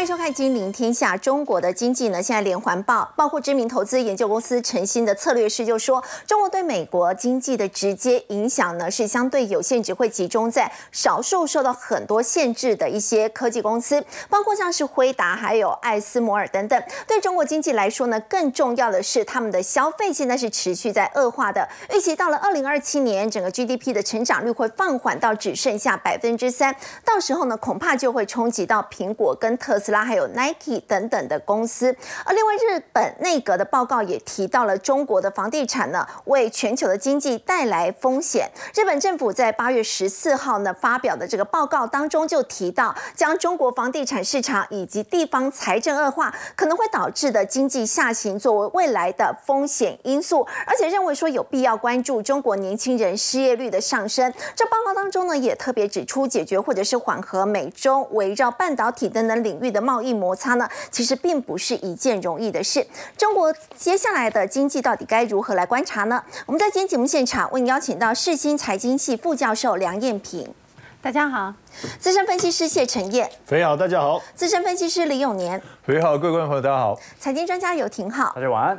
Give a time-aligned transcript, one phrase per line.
[0.00, 1.14] 欢迎收看《金陵天下》。
[1.18, 16.82] 中国的经济呢，现在连环爆，包括知名投资研究公司诚心的策略师就说，中国对美国经济的直接影响呢是相对有限，只会集中在少数受到很多限制的一些科技公司，包括像是辉达、还有艾斯摩尔等等。
[17.06, 21.68] 对中国经济来说呢，更重要的是他们的消费现在是持续在恶化的。
[21.92, 31.94] 预期到了二零二七年，整个 GDP 的成长率会放缓到只剩下百分之三，到时候呢，恐怕就会冲击到苹果跟特斯拉还有 Nike 等等的公司，
[32.24, 38.50] 而另外日本内阁的报告也提到了中国的房地产呢为全球的经济带来风险。
[38.74, 54.32] 日本政府在八月十四号呢发表的这个报告当中就提到，将中国房地产市场以及地方财政恶化可能会导致的经济下行作为未来的风险因素，而且认为说有必要关注中国年轻人失业率的上升。
[54.54, 60.10] 这报告当中呢也特别指出，解决或者是缓和美中围绕半导体等等领域的贸易。
[60.20, 62.86] 摩擦呢，其实并不是一件容易的事。
[63.16, 66.22] 中国接下来的经济到底该如何来观察呢？
[66.44, 70.52] 我们在今天节目现场为您邀请到世新财经系副教授梁艳平，
[71.00, 71.54] 大家好；
[71.98, 78.76] 资深分析师谢晨燕，肥好，大家好；资深分析师李永年，肥好，各位观众朋友，大家好；财经专家有廷浩，大家晚安。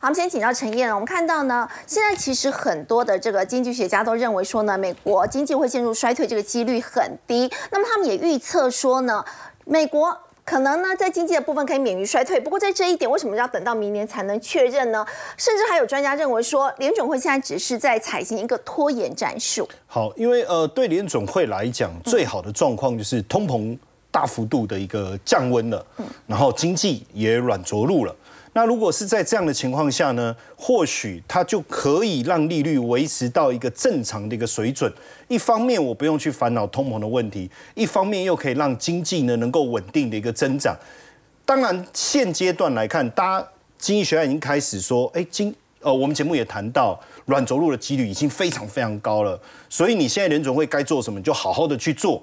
[0.00, 0.92] 好，我们先请到陈燕。
[0.92, 7.52] 我们看到呢，现在其实很多的这个经济学家都认为说呢，美国经济会陷入衰退，这个几率很低。
[7.70, 9.24] 那么他们也预测说呢，
[9.64, 10.18] 美国。
[10.44, 15.06] 可能呢，在经济的部分可以免于衰退，不过在这一点，为什么要等到明年才能确认呢？
[15.36, 19.68] 甚至还有专家认为说，联准会现在只是在采行一个拖延战术。
[19.86, 23.78] 好，因为呃，对联准会来讲，最好的状况就是通膨
[24.10, 25.86] 大幅度的一个降温了，
[26.26, 28.14] 然后经济也软着陆了。
[28.52, 34.92] 那如果是在这样的情况下呢，或许它就可以让利率维持到一个正常的一个水准。
[35.28, 40.76] 一方面我不用去烦恼通膨的问题，一方面又可以让经济呢能够稳定的一个增长。
[41.44, 43.48] 当然，现阶段来看，大家
[43.78, 49.40] 经济学家已经开始说，哎，经呃，我们节目也谈到软着陆的几率已经非常非常高了。
[49.68, 52.20] 所以你现在联总会该做什么，就好好的去做。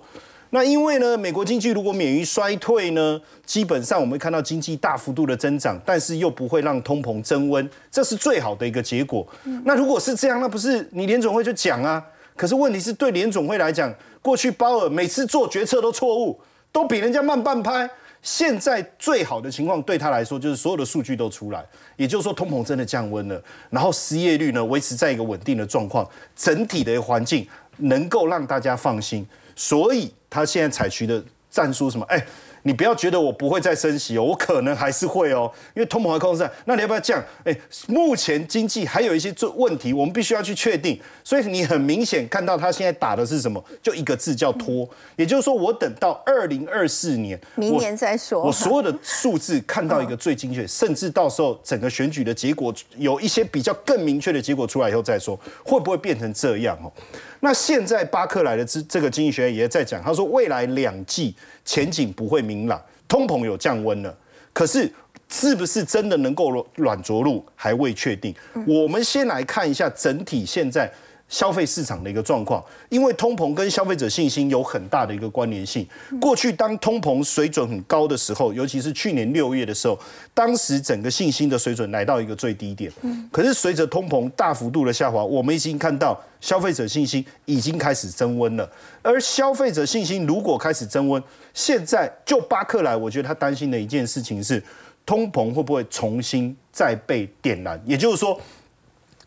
[0.51, 9.27] 那因为呢，美国经济如果免于衰退呢，基本上我们会看到经济大幅度的增长，但是又不会让通膨增温，这是最好的一个结果。
[9.65, 12.01] 那如果是这样，那不是你联总会就讲啊？
[12.35, 16.39] 可是问题是对联总会来讲，过去鲍尔每次做决策都错误，
[16.71, 17.89] 都比人家慢半拍。
[18.21, 21.65] 现在最好的情况对他来说，就是所有的数据都出来，
[21.97, 27.45] 也就是说通膨真的降温了，然后失业率呢维持在一个稳定的状况，整体的环境
[27.77, 30.13] 能够让大家放心，所以。
[30.29, 32.05] 他现在采取的战术什么？
[32.09, 32.25] 哎。
[32.63, 36.51] 你不要觉得我不会再升息哦，我可能还是会哦，因为通膨还控制在。
[36.65, 37.23] 那你要不要降？
[37.45, 37.57] 哎，
[37.87, 40.99] 目前经济还有一些做问题，我们必须要去确定。
[41.23, 43.63] 所以你很明显看到他现在打的是什么？
[43.81, 44.89] 就一个字叫拖。
[45.15, 48.43] 也就是说，我等到二零二四年，明年再说。
[48.43, 56.91] 我所有的数字看到一个最精确，甚至到时候整个选举的结果有一些比较更明确的结果出来以后再说，会不会变成这样哦？
[57.39, 64.15] 那现在巴克莱的这这个经济学家也在讲，他说未来两季前景不会明朗，通膨有降温了，
[64.53, 64.91] 可是
[65.29, 68.33] 是不是真的能够软着陆还未确定。
[68.65, 70.91] 我们先来看一下整体现在。
[71.29, 75.85] 消费市场的一个状况，因为通膨跟消费者信心有很大的一个关联性。
[76.21, 79.99] 过去当通膨水准很高的时候，尤其是去年六月的时候，
[80.33, 82.89] 当时整个信心的水准来到一个最低点。
[83.29, 88.69] 可是随着通膨大幅度的下滑，我们已经看到消费者信心已经开始增温了。
[89.01, 91.21] 而消费者信心如果开始增温，
[91.53, 94.63] 现在就巴克莱，我觉得他担心的一件事情是，
[95.05, 97.77] 通膨会不会重新再被点燃？
[97.85, 98.39] 也就是说，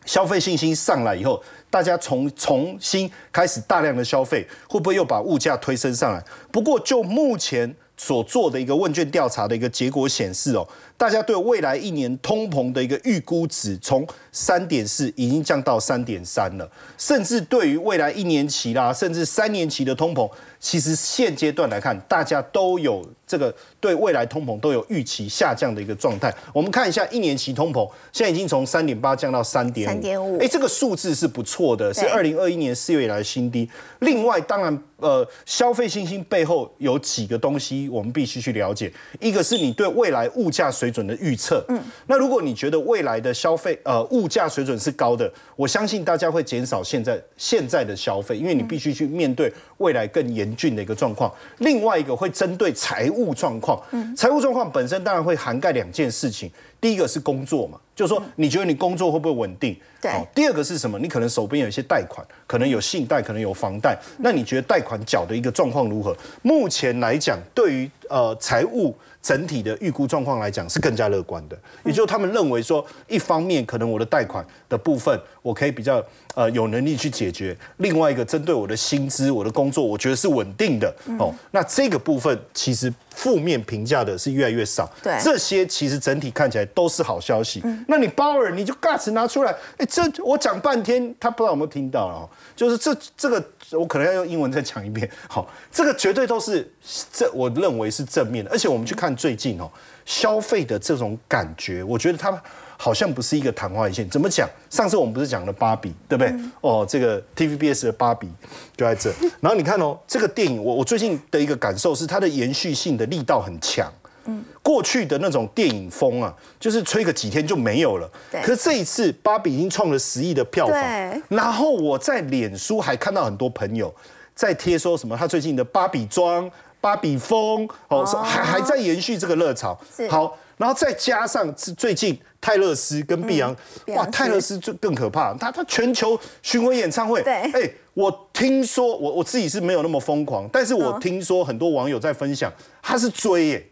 [0.05, 1.39] 消费信心上来以后。
[1.71, 6.23] 大家重重新开始大量的消费，会不会又把物价推升上来？
[6.51, 10.67] 不过就目前所做的一个问卷调查的一个结果显示哦，
[10.97, 20.29] 大家对未来一年通膨的一个预估值从三点四已经降到三点三了，甚至对于未来一年期啦，甚至三年期的通膨，
[20.61, 23.05] 其实现阶段来看，大家都有。
[23.31, 26.29] 这个对未来通膨都有预期下降的一个状态。
[26.53, 30.37] 我们看一下一年期通膨，现在已经从三点八降到三点三点五。
[30.37, 33.69] 哎，这个数字是不错的，是二零二一年四月以来的新低。
[33.99, 38.91] 另外，当然，呃，消费信心背后有几个东西我们必须去了解。
[39.21, 41.63] 一个是你对未来物价水准的预测。
[41.69, 41.79] 嗯。
[42.07, 51.33] 那如果你觉得未来的消费呃物价水准是高的，我相信大家会减少现在现在的消费，因为你必须去面对未来更严峻的一个状况。
[51.59, 53.21] 另外一个会针对财务。
[53.21, 53.79] 务状况，
[54.17, 56.51] 财务状况本身当然会涵盖两件事情。
[56.79, 59.77] 第一个是工作嘛，就是说你觉得你工作会不会稳定？
[60.01, 60.11] 对。
[60.33, 60.97] 第二个是什么？
[60.97, 63.95] 你可能手边有一些贷款，可能有信贷，可能有房贷。
[64.17, 66.17] 那你觉得贷款缴的一个状况如何？
[66.41, 68.95] 目前来讲，对于呃财务。
[69.21, 76.03] 整体的预估状况来讲是更加乐观的，也就是他们认为说，一方面可能我的贷款的部分我可以比较
[76.33, 81.33] 呃有能力去解决，另外一个针对我的薪资、我的工作，我觉得是稳定的哦。
[81.51, 87.61] 那这个部分其实负面评价的是越来越少，对这些其实整体看起来都是好消息。
[87.87, 93.43] 那你鲍尔你就 gas 拿出来，哎，这我讲半天，他不知道有没有听到了，就是这这个。
[93.77, 95.09] 我可能要用英文再讲一遍。
[95.27, 96.69] 好，这个绝对都是
[97.11, 99.69] 这我认为是正面的，而且我们去看最近哦，
[100.05, 102.41] 消费的这种感觉，我觉得它
[102.77, 104.09] 好像不是一个昙花一现。
[104.09, 104.49] 怎么讲？
[104.69, 106.33] 上次我们不是讲了芭比，对不对？
[106.61, 108.29] 哦，这个 TVBS 的芭比
[108.75, 109.13] 就在这。
[109.39, 113.91] 然后你看哦，这个电影，我我最近的一个感受是，它的延续性的力道很强。
[114.25, 118.09] 嗯，过去的那种电影风啊，就是吹个几天就没有了。
[118.31, 118.41] 对。
[118.41, 120.75] 可是这一次，芭比已经创了十亿的票房。
[120.75, 121.21] 对。
[121.29, 123.93] 然后我在脸书还看到很多朋友
[124.35, 129.79] 在贴说什么，他最近的芭比装、芭比风，哦，还还在延续这个热潮。
[130.09, 133.55] 好，然后再加上最近泰勒斯跟碧昂，
[133.87, 137.23] 哇，泰勒斯就更可怕，他他全球巡回演唱会。
[137.23, 137.33] 对。
[137.33, 142.51] 哎，我听说我我自己是没有那么疯狂，但是我听说很多网友在分享，
[142.81, 143.67] 他是追耶。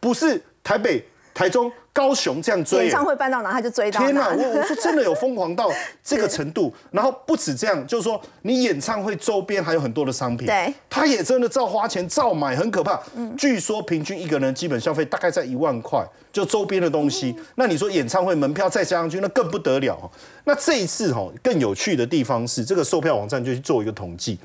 [0.00, 4.00] 不是台北、台中、高雄这样追，演唱会搬到哪他就追到。
[4.00, 5.70] 天哪，我我说 真的有疯狂到
[6.02, 13.00] 这个程度，然后不止这样，就是说你演唱会周边还有很多的商品，对，他也真的照花钱照买，很可怕。
[13.14, 17.34] 嗯，据说平均一个人基本消费大概在一万块，就周边的东西。
[17.56, 20.10] 那你说演唱会门票再加上去，那更不得了。
[20.44, 24.38] 那这一次哈，更有趣的地方是，这个售票网站就去做一个统计，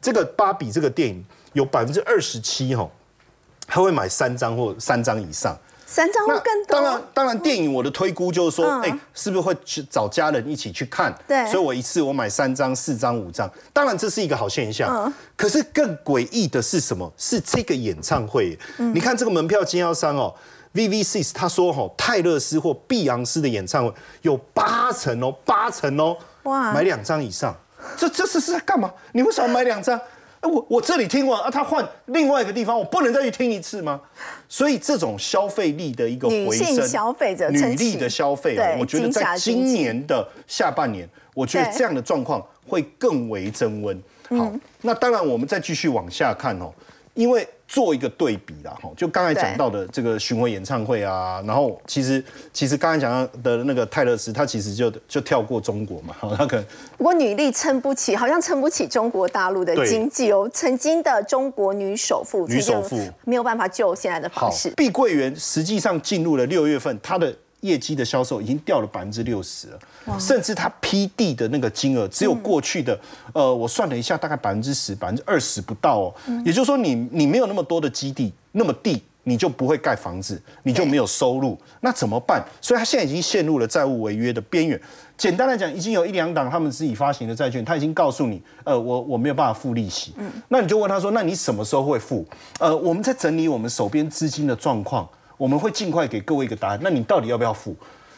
[0.00, 2.88] 这个芭比这个电影有百分之二十七哈。
[3.66, 5.56] 他会买三张或三张以上，
[5.86, 6.80] 三张会更多。
[6.80, 11.12] 当然，当然，电影我的推估就是说，哎，是不是会去找家人一起去看？
[11.26, 13.50] 对，所以我一次我买三张、四张、五张。
[13.72, 14.88] 当然，这是一个好现象。
[14.94, 15.12] 嗯。
[15.36, 17.10] 可是更诡异的是什么？
[17.16, 18.58] 是这个演唱会。
[18.78, 18.94] 嗯。
[18.94, 20.34] 你看这个门票经销商哦
[20.74, 26.16] ，VV Six，他说哈，泰勒斯或碧昂斯的演唱会有八成哦，八成哦。
[26.44, 26.72] 哇。
[26.72, 27.54] 买两张以上，
[27.96, 28.92] 这这是是在干嘛？
[29.12, 29.98] 你为什么买两张？
[30.48, 34.00] 我我这里听完啊，他换另外一个地方，我不能再去听一次吗？
[34.48, 44.02] 所以这种消费力的一个回升，消费者女力的消费啊，我觉得在今年的下半年，我觉得这样的状况会更为增温。
[44.30, 44.52] 好，
[44.82, 46.72] 那当然我们再继续往下看哦，
[47.14, 47.48] 因为。
[47.66, 52.22] 做一个对比啦，哈，就刚才讲到的这个巡回演唱会啊，然后其实
[52.52, 56.64] 其实刚才讲到的那个泰勒斯，他其实就就跳过中国嘛， 他可能
[56.98, 60.48] 不过女力撑不起，好像撑不起中国大陆的经济哦。
[60.52, 64.70] 曾经的中国女首富，女首富没有办法救现在的方式。
[64.76, 67.34] 碧桂园实际上进入了六月份，它的。
[67.64, 72.98] 业绩的销售已经掉了百分之六十了，甚至它批地的那个金额只有过去的，
[73.32, 76.14] 呃，我算了一下，大概百分之十、百分之二十不到哦。
[76.44, 82.44] 也就是说，你你没有那么多的基地，那么地你就不会盖房子，你就没有收入，那怎么办？
[82.60, 84.78] 所以他现在已经陷入了债务违约的边缘。
[85.16, 90.12] 简单来讲，已经有一两档他们自己发行的债券，他已经告诉你，呃，我我没有办法付利息。
[90.18, 92.26] 嗯，那你就问他说，那你什么时候会付？
[92.58, 95.08] 呃，我们在整理我们手边资金的状况。
[95.36, 96.78] 我们会尽快给各位一个答案。
[96.82, 97.74] 那你到底要不要付？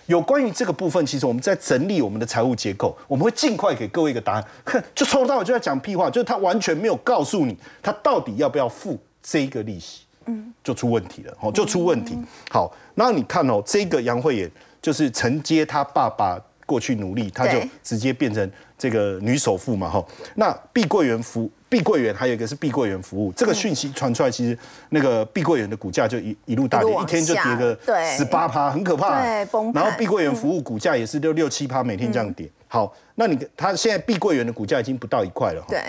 [0.06, 4.44] 有关于这个部分，其实我们在整理我们的财务结构，我们会尽快给各位一个答案。
[4.64, 12.16] 哼，就从头到尾就在讲屁话，就是他完全没有告诉你他到底要不要付这一个利息，嗯，就出问题了，哦，就出问题。
[12.50, 14.48] 好，那你看哦，这个杨慧妍
[14.80, 20.04] 就是承接他爸爸过去努力，他就直接变成这个女首富嘛，哈。
[20.36, 21.50] 那碧桂园服。
[21.76, 27.78] 碧桂园还有一个是碧桂园服务，这个讯息传出来，其实那个碧桂园的股价就一一路大跌，一天就跌个
[28.16, 29.20] 十八趴，很可怕。
[29.20, 32.50] 对，然后碧桂园服务股价也是六六七趴，每天这样跌。
[32.66, 35.62] 好，那你他现在碧桂园的股价已经不到一块了。
[35.68, 35.84] 对。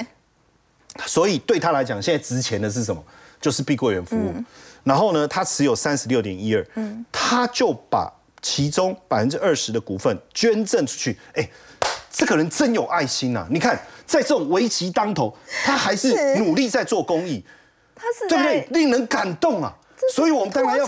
[1.05, 3.01] 所以对他来讲，现在值钱的是什么？
[3.39, 4.33] 就是碧桂园服务。
[4.83, 11.17] 然后呢，他持有三十六点一二，嗯，他就把其中百分之二十的股份捐赠出去。
[11.35, 11.49] 哎，
[12.11, 13.47] 这个人真有爱心呐！
[13.49, 13.79] 你看。
[14.07, 15.35] 在这种危急当头，
[15.65, 17.43] 他还是努力在做公益，
[17.93, 18.67] 他是对不对？
[18.71, 19.71] 令人感动啊！
[20.13, 20.85] 所以我们当然要，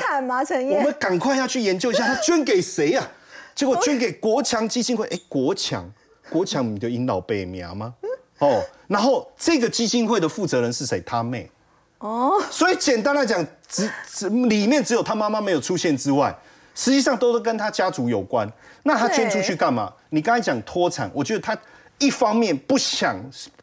[0.77, 3.05] 我们赶快要去研究一下，他捐给谁呀？
[3.53, 5.05] 结果捐给国强基金会。
[5.07, 5.83] 哎，国强，
[6.29, 7.93] 国强，你的引导被苗吗？
[8.38, 11.01] 哦，然后这个基金会的负责人是谁？
[11.05, 11.51] 他妹。
[11.97, 16.33] 哦，所以简单来讲，只只里面只有他妈妈没有出现之外，
[16.73, 18.49] 实际上都是跟他家族有关。
[18.83, 19.91] 那他捐出去干嘛？
[20.11, 21.57] 你刚才讲脱产，我觉得他。
[22.00, 23.15] 一方面不想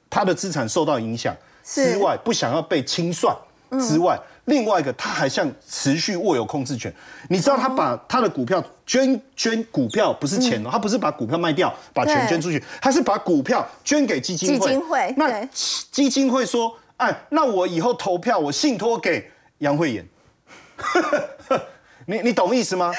[0.08, 3.36] 他的资产受到影响之外，不想要被清算
[3.80, 6.92] 之外，另外一个他还像持续握有控制权。
[7.28, 14.66] 你知道他把他的股票捐捐股票不是钱哦，他不是把股票卖掉把钱捐出去，他是把股票捐给基金会。
[14.66, 15.44] 基金会那
[15.90, 19.28] 基金会说，哎，那我以后投票我信托给
[19.58, 20.06] 杨惠妍。
[22.06, 22.92] 你你懂意思吗？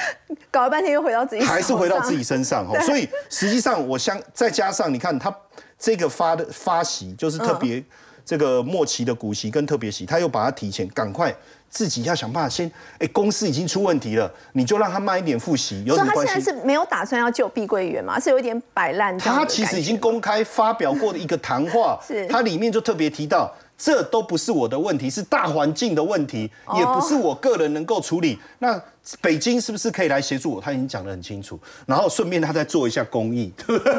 [0.50, 2.78] 搞了半天又回到自己，还是回到自己身上哈。
[2.80, 5.34] 所以实际上，我相再加上你看他
[5.78, 7.82] 这个发的发息，就是特别
[8.24, 11.34] 这个末期的股息跟特别息，他又把它提前，赶快
[11.70, 12.70] 自己要想办法先。
[12.98, 16.34] 哎，公司已经出问题了，你就让他慢一点复习，有什么关系？
[16.34, 18.20] 他现在是没有打算要救碧桂园嘛？
[18.20, 19.16] 是有一点摆烂。
[19.18, 23.50] 他其实已经公开发表过的一个谈话， 是他里面就特别提到。
[23.80, 28.36] 这都不是我的问题，是大环境的问题，也不是我个人能够处理。
[28.58, 28.76] 那
[29.20, 30.60] 北京是不是可以来协助我？
[30.60, 33.52] 他已经讲得很清楚，然后顺便他再做一下公益。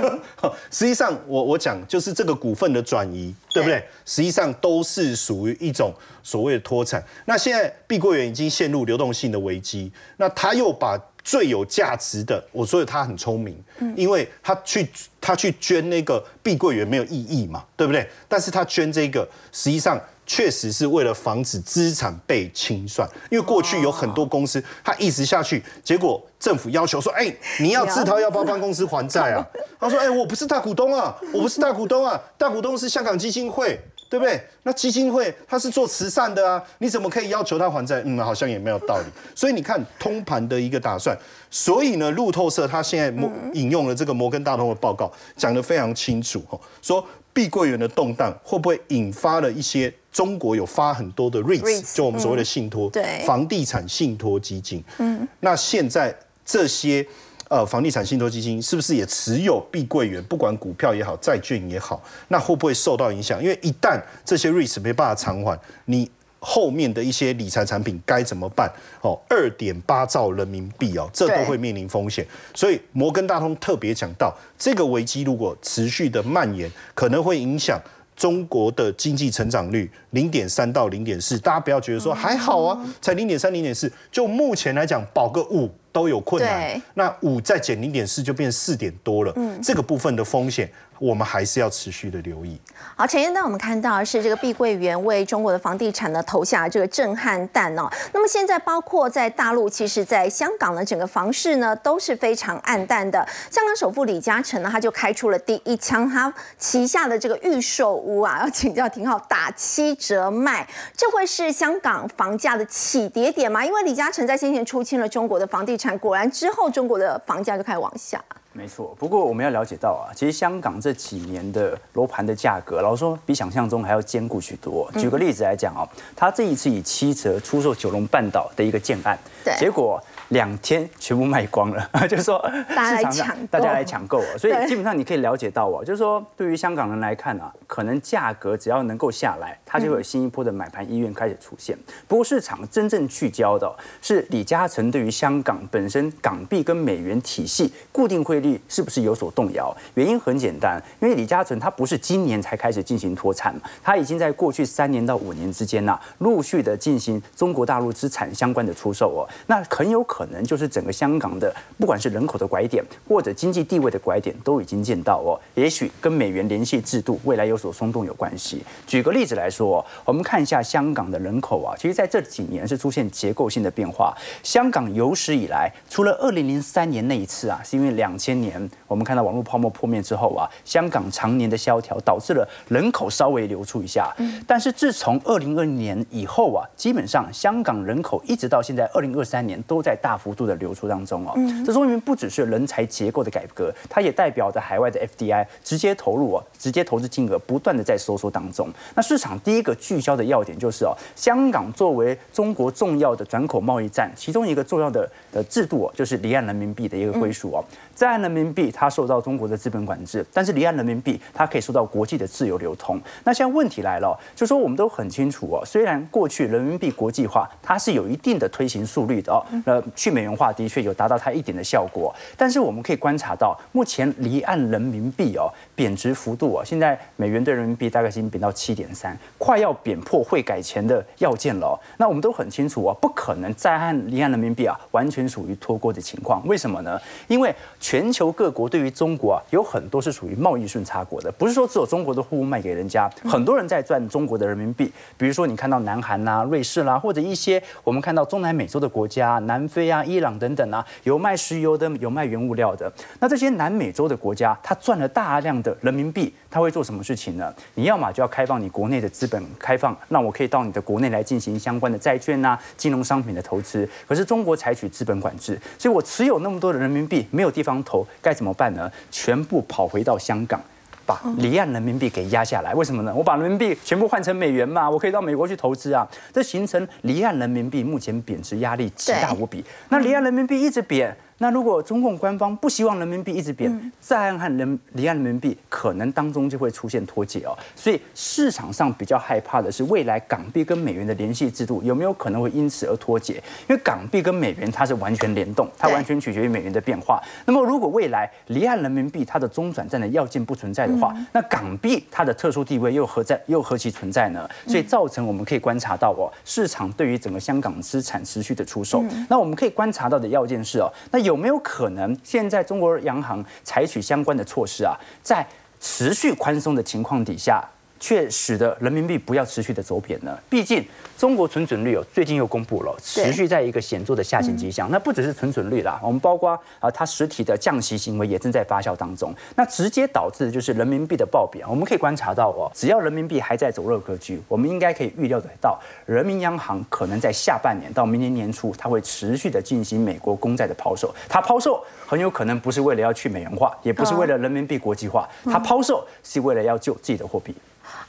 [0.72, 3.84] 实际上，我我讲就是这个股份的转移，对不对？
[4.06, 7.04] 实际上都是属于一种所谓的脱产。
[7.26, 11.00] 那现在碧桂园已经陷入流动性的危机，那他又把。
[11.22, 13.56] 最有价值的，我所以他很聪明，
[13.96, 14.90] 因为他去
[15.22, 18.10] 他去捐那个碧桂园没有意义嘛，对不对？
[18.28, 29.44] 但是他捐这个，实际上确实是为了防止资产被清算，因为过去有很多公司，他一直下去，结果政府要求说，哎，你要自掏腰包帮公司还债啊。
[29.82, 33.80] 他说，哎，我不是大股东啊，我不是大股东啊，大股东是香港基金会。
[34.10, 34.44] 对不对？
[34.64, 38.02] 那基金会他是做慈善的啊，你怎么可以要求他还债？
[38.04, 39.06] 嗯，好像也没有道理。
[39.36, 41.16] 所以你看通盘的一个打算，
[41.52, 54.84] 所以呢，路透社他现在引用了这个摩根大通的报告，讲得非常清楚哈，说碧桂园的动荡会不会引发了一些中国有发很多的 REITs，就我们所谓的信托，对，房地产信托基金。
[54.98, 57.06] 嗯，那现在这些。
[57.50, 60.24] 呃，房地产信托基金是不是也持有碧桂园？
[60.26, 63.42] 不管股票也好，债券也好，那会不会受到影响？
[63.42, 66.08] 因为一旦这些 REITs 没办法偿还，你
[66.40, 68.72] 后面的一些理财产品该怎么办？
[69.02, 72.24] 哦，二点八兆人民币哦，这都会面临风险。
[72.54, 77.82] 所以摩根大通特别讲到，这个危机如果持续的蔓延，可能会影响
[78.20, 81.40] 中国的经济成长率零点三到零点四。
[81.40, 85.72] 大家不要觉得说还好啊，才零点三、零点四，就目前来讲保个五。
[86.00, 90.72] 都有困难，那五再减零点四就变四点多了，嗯这个部分的风险。
[91.00, 92.60] 我们还是要持续的留意。
[92.94, 97.90] 好，陈先生，我们看到是这个碧桂园为中国的房地产呢投下这个震撼弹哦。
[98.12, 103.26] 那么现在包括在大陆，其实在香港呢，整个房市呢都是非常暗淡的。
[103.50, 113.66] 香港首富李嘉诚呢，他就开出了第一枪，他旗下的这个预售屋啊，要请教廷浩，打七折卖，这会是香港房价的起跌点吗？
[113.66, 118.24] 因为李嘉诚在先前出清了中国的房地产，果然之后中国的房价就开始往下。
[118.52, 124.90] 没错，不过我们要了解到啊，其实香港这几年的楼盘的价格，老实说比想象中还要坚固许多。
[124.98, 130.02] 举个例子来讲哦，他这一次以七折出售九龙半岛的一个建案，对，结果。
[130.30, 132.40] 两天全部卖光了， 就是说
[132.76, 141.78] 大家来抢大家来抢购啊，所以基本上你可以了解到啊，就是说对于香港人来看啊，可能价格只要能够下来，它就会有新一波的买盘意愿开始出现。
[142.08, 149.74] 不过市场真正聚焦的是李嘉诚对于香港本身港币跟美元体系固定汇率是不是有所动摇？
[149.94, 160.00] 原因很简单，因为李嘉诚他不是今年才开始进行脱产，他已经在过去三年到五年之间呐，陆续的进行中国大陆资产相关的出售哦，那很有。
[160.10, 165.38] 可能就是整个香港的，不管是人口的拐点，或者经济地位的拐点，都已经见到哦。
[165.54, 168.64] 也许跟美元联系制度未来有所松动有关系。
[168.88, 174.16] 举个例子来说，我们看一下香港的人口啊，其实在这几年是出现结构性的变化。
[174.44, 184.16] 香港有史以来，除了二零零三年那一次啊，是因为两千年我们看到网络泡沫破灭之后啊，香港常年的萧条导致了人口稍微流出一下。
[184.46, 190.20] 但是自从二零二零年以后啊，基本上香港人口一直到现在二零二三年都在大。
[190.20, 191.34] 幅度的流出当中哦，
[191.66, 198.70] 这说明不只是人才结构的改革，它也代表着海外的 FDI 直接投入啊，直接投资金额不断的在收缩当中。
[198.96, 207.64] 那市场第一个聚焦的要点就是哦，香港作为中国重要的转口贸易站，其中一个重要的的制度哦，就是离岸人民币的一个归属哦。
[207.94, 213.00] 在岸人民币它受到中国的资本管制，但是离岸人民币它可以受到国际的自由流通。
[213.24, 219.84] 那现在问题来了，就说我们都很清楚哦，虽然过去人民币国际化它是有一定的推行速率的哦，那。
[219.96, 231.78] 去美元化的确有达到它一点的效果，但是我们可以观察到，目前离岸人民币哦贬值幅度哦，现在美元对人民币大概已经贬到七点三，快要贬破汇改前的要件了。
[231.98, 236.46] 那我们都很清楚哦，不可能在岸离岸人民币啊完全属于脱钩的情况。
[236.48, 237.00] 为什么呢？
[237.28, 244.92] 因为全球各国对于中国啊有很多是属于贸易顺差国的，不是说只有中国的货物卖给人家，很多人在赚中国的人民币。
[245.18, 252.92] 比如说你看到南韩啦、瑞士啦，或者一些我们看到中南美洲的国家，南非啊、伊朗等等啊，有卖石油的，有卖原物料的。
[253.20, 257.54] 那这些南美洲的国家，它赚了大量的人民币，它会做什么事情呢？
[257.76, 263.88] 你要么就要开放你国内的资本开放，那我可以到你的国内来进行相关的债券啊、金融商品的投资。
[264.08, 268.92] 可是中国采取资本管制，所以我持有那么多的人民币，没有地方投，该怎么办呢？
[269.10, 270.60] 全部跑回到香港。
[271.06, 273.12] 把离岸人民币给压下来，为什么呢？
[273.16, 276.08] 我把人民币全部换成美元嘛，我可以到美国去投资啊。
[276.32, 279.66] 这形成离岸人民币目前贬值压力极大无比。
[279.90, 281.18] 那离岸人民币一直贬。
[281.42, 287.58] 那如果中共官方不希望人民币一直贬，在岸和人离岸人民币可能当中就会出现脱节哦。
[287.76, 293.42] 所以市场上比较害怕的是未来港币跟美元的联系制度有没有可能会因此而脱节？
[293.70, 297.22] 因为港币跟美元它是完全联动，它完全取决于美元的变化。
[297.46, 304.46] 那么如果未来离岸人民币它的中转站的要件不存在的话，那港币它的特殊地位又何在又何其存在呢？
[304.68, 309.02] 所以造成我们可以观察到哦，市场对于整个香港资产持续的出售。
[309.30, 311.29] 那我们可以观察到的要件是哦，那有。
[311.30, 315.46] 有没有可能，现在中国央行采取相关的措施啊，在
[315.80, 317.64] 持续宽松的情况底下？
[318.00, 320.38] 却使得人民币不要持续的走贬呢？
[320.50, 320.86] 毕竟
[321.18, 324.90] 中国存准率哦，最近又公布了，持续在一个显著的下行迹象。
[324.90, 329.34] 那不只是存准率啦，我们包括啊，它实体的降息行为也正在发酵当中。
[329.56, 331.68] 那直接导致的就是人民币的暴贬。
[331.70, 341.14] 我们可以观察到哦，只要人民币还在走弱格局，我们应该可以预料得到，人民央行可能在下半年到明年年初，它会持续的进行美国公债的抛售。
[341.28, 347.54] 它抛售很有可能不是为了要去美元化，也不是为了人民币国际化，它抛售是为了要救自己的货币。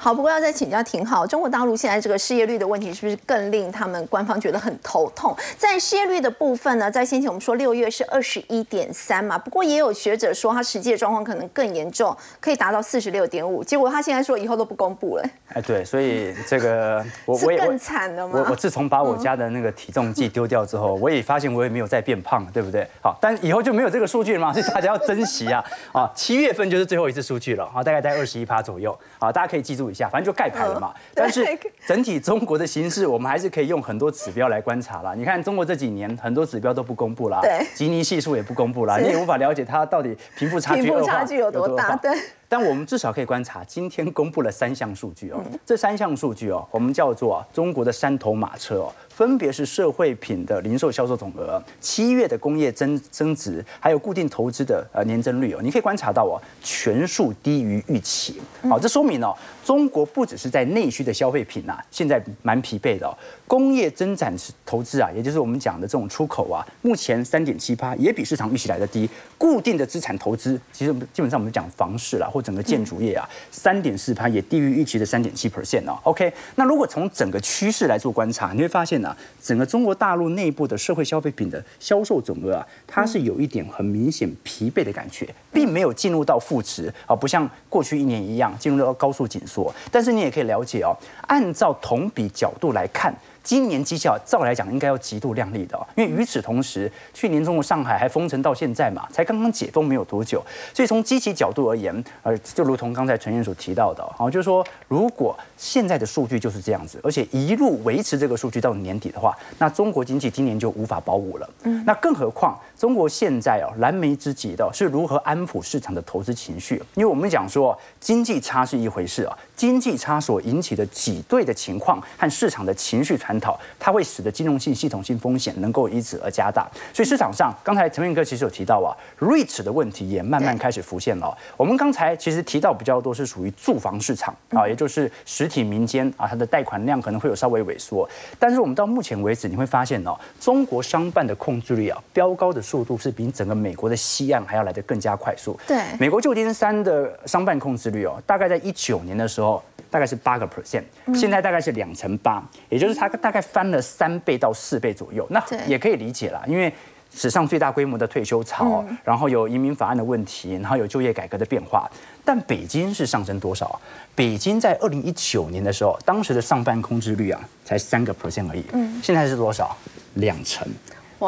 [0.02, 5.37] 好，不过要再请教挺好，中国大陆现在这个失业率的问题是不是更令他们官方觉得很头痛？
[5.59, 13.62] 在失业率的部分呢，在先前我们说六月是二十一点三嘛，不过也有学者说他实际的状况可能更严重，可以达到四十六点五。
[13.62, 15.25] 结果他现在说以后都不公布了。
[15.52, 18.42] 哎，对，所以这个我我也更惨了吗？
[18.42, 22.88] 我我自从把我家的那个体重计丢掉之后，我也发现我也没有再变胖，对不对？
[23.02, 25.62] 好，但以后就没有这个数据了嘛，所以大家要珍惜啊！
[25.92, 29.90] 啊，七月份就是最后一次数据了，啊，大概在二十一趴左右，啊，大家可以记住。
[29.91, 30.95] 一下，反正就盖牌了嘛。
[31.15, 31.45] 但是
[31.87, 35.15] 整体中国的形势，我们还是可以用很多指标来观察啦。
[35.15, 41.97] 你看中国这几年很多指标都不公布啦，对，吉尼系数也不公布啦，你也无法了解它到底贫富差距贫富差距有多大。
[41.97, 42.11] 对。
[42.50, 45.41] 但我们至少可以观察，今天公布了三项数据哦。
[45.65, 48.93] 这三项数据哦，我们叫做中国的三头马车哦。
[49.08, 58.41] 分别是社会品的零售销售总额、七月的工业增增值，还有固定投资的呃年增率哦，你可以观察到哦，全数低于预期。
[58.63, 59.32] 好，这说明哦，
[59.63, 63.17] 中国不只是在内需的消费品呐，现在蛮疲惫的。
[63.50, 64.32] 工业增长
[64.65, 69.10] 投资啊，也就是我们讲的这种出口啊，目前三点七八，也比市场预期来的低。
[69.36, 75.99] 固定的资产投资，其实基本上我们讲房市啦，或整个建筑业啊，三点四趴也低于预期的三点七 percent 哦。
[76.04, 79.17] OK，那如果从整个趋势来做观察，你会发现呢。
[79.43, 89.75] 整个中国大陆内部的社会消费品的销售总额啊，它是有一点很明显疲惫的感觉，并没有进入到负值啊，不像过去一年一样进入到高速紧缩。
[89.91, 93.13] 但是你也可以了解哦，按照同比角度来看。
[93.43, 111.50] 今年绩效照来讲应该要极度亮丽的哦，因为与此同时，去年中国上海还封城到现在嘛，才刚刚解封没有多久，所以从积极角度而言，呃，就如同刚才陈院所提到的，好，就是说，如果现在的数据就是这样子，而且一路维持这个数据到年底的话，那中国经济今年就无法保五了。
[111.63, 123.29] 嗯，那更何况中国现在哦，燃眉之急的是如何安抚市场的投资情绪，因为我们讲说经济差是一回事啊，经济差所引起的挤兑的情况和市场的情绪传。
[123.30, 126.69] 探讨，它会使得金融性、系统性风险能够因此而加大。
[126.93, 128.90] 所以市场上，刚才陈明哥其实有提到啊
[129.21, 131.36] ，REIT 的问题也慢慢开始浮现了。
[131.56, 138.08] 我们刚才其实提到比较多是属于住房市场啊，也就是实体民间啊，它的贷款量可能会有稍微萎缩。
[138.36, 145.56] 但是我们到目前为止，你会发现哦，中国商办的控制率啊，飙高的速度是比整个美国的西岸还要来得更加快速。
[145.69, 149.62] 对，美国旧金山的商办控制率哦，大概在一九年的时候。
[149.91, 155.26] 大概是八个 percent，现在大概是两成八，也就是它大概翻了三倍到四倍左右。
[155.31, 156.73] 那也可以理解啦，因为
[157.13, 161.91] 史上最大规模的退休潮，然后有移民法案的问题，然后有就业改革的变化。
[162.25, 163.81] 但北京是上升多少？
[164.15, 168.65] 北京在二零一九年的时候，当时的上班空置率啊，才三个 percent 而已。
[168.73, 169.76] 嗯，现在是多少？
[170.15, 170.67] 两成。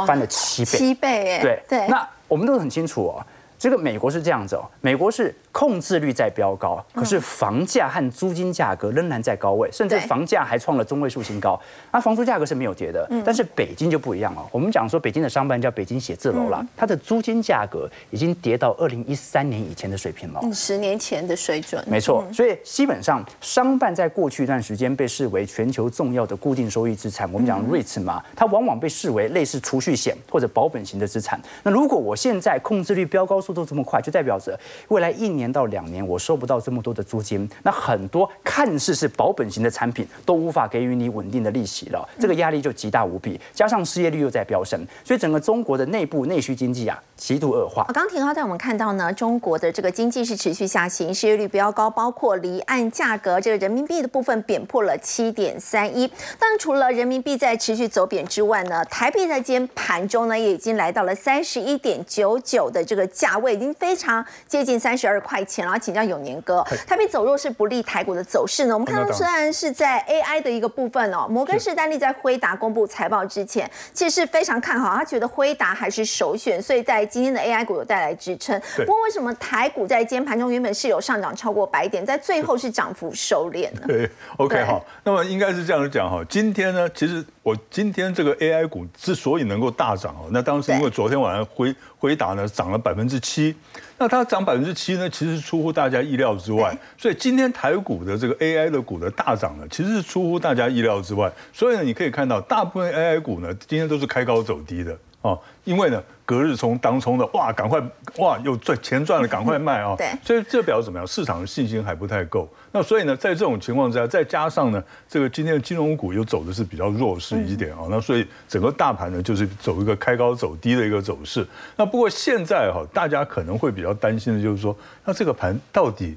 [0.06, 1.86] 翻了七倍，七倍，对对。
[1.86, 3.26] 那我们都很清楚哦，
[3.62, 5.32] 这个美国是这样子哦，美国是。
[5.52, 11.60] 控制率在飙高，可是房价和租金价格仍然在高位，甚至房价还创了中位数新高。
[11.92, 14.42] 那房租价格是没有跌的，但是北京就不一样了。
[14.50, 21.84] 我们讲说北京的商办叫北京写字楼了，它的租金价格已经跌到二零一三年以前的水平了，十年前的水准。
[21.86, 27.30] 没错，所以基本上商办在过去一段时间被视为全球重要的固定收益资产。
[27.30, 31.38] 我们讲 REITs 嘛，它往往被视为类似储蓄险或者保本型的资产。
[31.62, 35.52] 那如果我现在控制率飙高速度这么快，就代表着未来一年。
[35.52, 43.38] 到两年，我收不到这么多的租金，那很多看似是保本型的产品都无法给予你稳定的利息了，这个压力就极大无比。
[43.52, 47.84] 加上失业率又在飙升，所以整个中国的内部内需经济啊极度恶化。
[47.92, 56.10] 刚廷浩带我们看到呢，中国的这个经济是持续下行，失业率比较高，包括离岸价格这个人民币的部分贬破了七点三一。
[56.38, 65.32] 当，除了人民币在持续走贬之外呢，台币在今天盘中呢也已经来到了三十一点九九的这个价，已经非常接近三十二块。
[65.32, 68.74] 块钱，然后请教永年哥，台币走弱是不利台股的走势呢？
[68.74, 78.60] 我们看到虽然是在 AI 的一个部分哦，摩根士丹利在辉达公布财报之前，其实是非常看好，他觉得辉达还是首选，所以在今天的 AI 股有带来支撑。
[78.76, 83.80] 不过为什么台股在今天盘中原本是有上涨超过百点，在最后是涨幅收敛呢？
[83.86, 93.54] 对，OK 好，那么应该是这样讲哈，今天呢，其实我今天这个 AI 股之所以能够大涨哦，那当时因为昨天晚上回回答呢涨了百分之七。
[93.98, 96.76] 那它涨百分之七呢，其实出乎大家意料之外。
[96.96, 101.30] 所以今天台股的这个 AI 的股的大涨呢，其实是出乎大家意料之外。
[101.52, 106.02] 所以呢，你可以看到大部分 AI 股呢，今天都是开高走低的哦，因为呢。
[106.24, 107.78] 隔日冲当冲的哇，赶快
[108.16, 109.94] 哇，又赚钱赚了，赶快卖啊！
[109.98, 111.06] 对，所以这表示怎么样？
[111.06, 112.48] 市场的信心还不太够。
[112.70, 117.80] 那所以呢，在这种情况之下，再加上呢，这个今天的金融股又走的是比较弱势一点啊。
[117.90, 121.46] 那所以整个大盘呢，就是走一个开高走低的一个走势。
[121.76, 126.16] 那不过现在哈，大家可能会比较担心的就是说，那这个盘到底？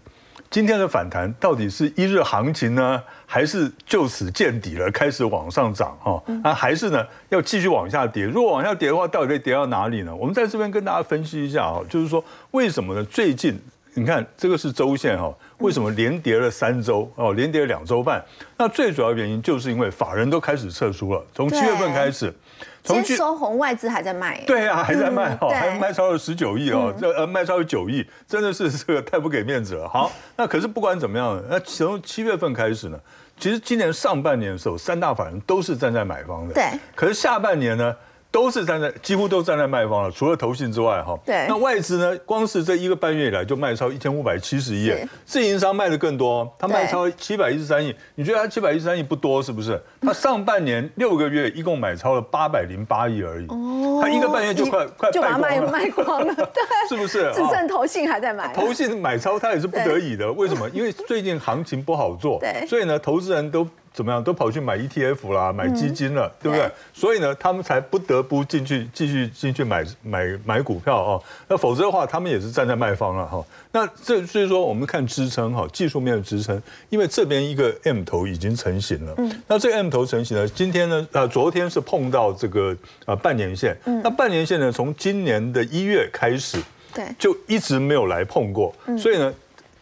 [0.49, 6.23] 今天的反弹到底是一日行情呢，还是就此见底了，开始往上涨哈？
[6.43, 8.23] 啊，还是呢要继续往下跌？
[8.25, 10.15] 如果往下跌的话，到底会跌到哪里呢？
[10.15, 13.03] 我们在这边跟大家分析一下啊，就是说为什么呢？
[13.03, 13.59] 最近
[13.95, 18.23] 你看这个是周线哈，为什么连跌了三周哦，连跌了两周半？
[18.57, 22.33] 那最主要原因就是因为法人都开始撤出了，从七月份开始。
[22.85, 29.89] 先收红外资还在卖，对啊，还在卖哦，还卖超了十九亿哦，这呃卖超了九亿，真的是这个太不给面子了。
[29.89, 32.99] 好，那可是不管怎么样，那从七月份开始呢，
[33.37, 36.63] 其实今年上半年的时候，三大法人都是站在买方的，对。
[36.93, 37.95] 可是下半年呢？
[38.35, 41.17] 都是站在几乎都站在卖方了，除了投信之外，哈。
[41.25, 41.45] 对。
[41.47, 42.17] 那外资呢？
[42.25, 44.93] 光是这一个半月以来就卖超一千五百七十亿，
[45.23, 47.95] 自营商卖的更多，他卖超七百一十三亿。
[48.15, 49.81] 你觉得他七百一十三亿不多是不是？
[50.01, 53.47] 他上半年六个月一共买超了八百零八亿而已。
[53.47, 54.01] 哦。
[54.01, 56.89] 他一个半月就快快就把卖卖光了， 对。
[56.89, 57.31] 是不是？
[57.33, 58.51] 只剩投信还在买。
[58.53, 60.69] 投信买超他也是不得已的，为什么？
[60.71, 62.67] 因为最近行情不好做，对。
[62.67, 63.65] 所以呢，投资人都。
[63.95, 66.69] 怎么样都跑去买 ETF 啦，买基金了，对不对？
[66.93, 71.23] 所以呢，他们才不得不进去继续进去买买买股票哦。
[71.47, 73.41] 那否则的话，他们也是站在卖方了哈。
[73.71, 79.13] 那这所以说，我们看支撑哈，技术面的支撑，因为这边一个 M 头已经成型了。
[79.17, 79.31] 嗯。
[79.47, 83.77] 那这个 M 头成型呢，今天呢，呃，昨天是碰到这个呃半年线。
[83.85, 84.01] 嗯。
[84.03, 86.61] 那半年线呢，从今年的一月开始，
[86.93, 88.75] 对，就一直没有来碰过。
[88.87, 88.97] 嗯。
[88.97, 89.33] 所以呢。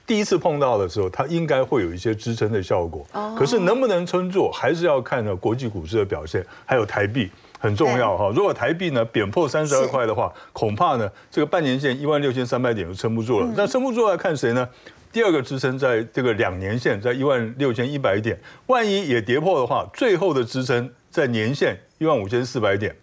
[0.06, 3.06] 第一次碰到的时候，它应该会有一些支撑的效果。
[3.14, 3.36] 哦。
[3.38, 8.32] 可是能不能撑住，还是要看呢国际股市的表现，还有台币很重要哈。
[8.36, 13.50] 如果台币呢贬破三十二块的话，恐怕呢这个半年线一万六千三百点就撑不住了。
[13.56, 14.68] 那撑不住要看谁呢？
[15.12, 22.96] 第二个支撑在这个两年线在一万六千一百点，万一也跌破的话，最后的支撑在年线一万五千四百点。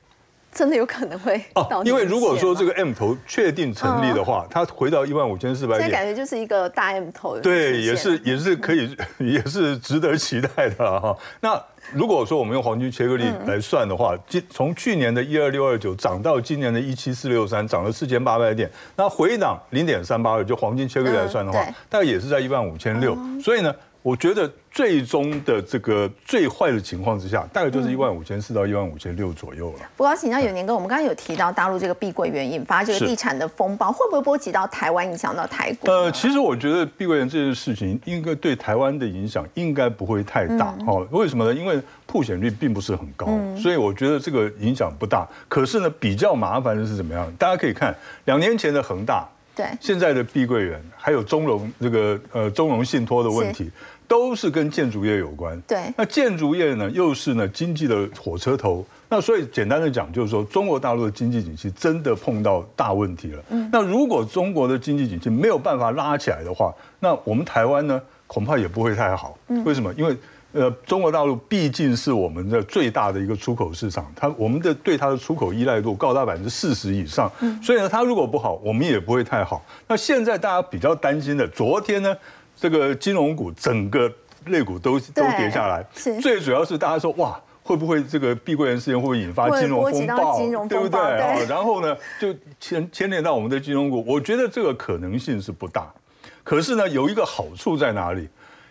[0.52, 7.38] 真的有可能会哦，因为如果说这个 M 头确定成立的话，它回到一万五千四百点，现在感觉就是一个大 M 头。
[7.38, 11.16] 对，也是也是可以， 也是值得期待的哈。
[11.40, 23.16] 那如果说我们用黄金切割率来算的话，今从去年的一二六二九涨到今年的一七四六三，涨了四千八百点，那回档零点三八二，就黄金切割率来算的话，大概也是在一万五千六。
[23.40, 24.50] 所以呢，我觉得。
[24.70, 29.78] 最终的这个最坏的情况之下，大概就是一万五千四到一万五千六左右了。
[29.96, 35.90] 不过，请教有年哥，我们刚刚有提到大陆这个碧桂园引发这个地产的风暴，会不会波及到台湾，影响到台股？
[35.90, 41.06] 呃，其实我觉得碧桂园这件事情应该对台湾的影响应该不会太大哦。
[41.11, 41.52] 为什么呢？
[41.52, 45.26] 因为破险率并不是很高，所以我觉得这个影响不大。
[45.48, 47.30] 可是呢，比较麻烦的是怎么样？
[47.37, 47.92] 大家可以看
[48.26, 53.68] 两年前的恒大，对，现在的碧桂园，还有中融这个呃中融信托的问题。
[54.11, 55.79] 都是跟建筑业有关，对。
[55.96, 63.42] 那建筑业呢，又是呢经济的火车头，那所以简单的讲，就是说中国大陆的经济景气真的碰到大问题了。
[63.51, 69.38] 嗯那如果中国的经济景气没有办法拉起来的话，那我们台湾呢，恐怕也不会太好。
[69.64, 69.94] 为什么？
[69.94, 70.16] 因为
[70.53, 77.31] 呃，中国大陆毕竟是我们的最大的一个出口市场，它我们的对它的出口依赖度高达百分之四十以上，
[77.62, 79.64] 所以呢，它如果不好，我们也不会太好。
[79.87, 82.16] 那现在大家比较担心的，昨天呢，
[82.61, 84.12] 这个金融股整个
[84.46, 85.83] 类股都都跌下来，
[86.20, 91.46] 最主要是大家说哇，会不会这个碧桂园事件会不会引发金融风暴，对不对？
[91.49, 95.90] 然后呢，就牵牵连到我们的金融股，我觉得这个可能性是不大。
[96.44, 98.29] 可是呢，有一个好处在哪里？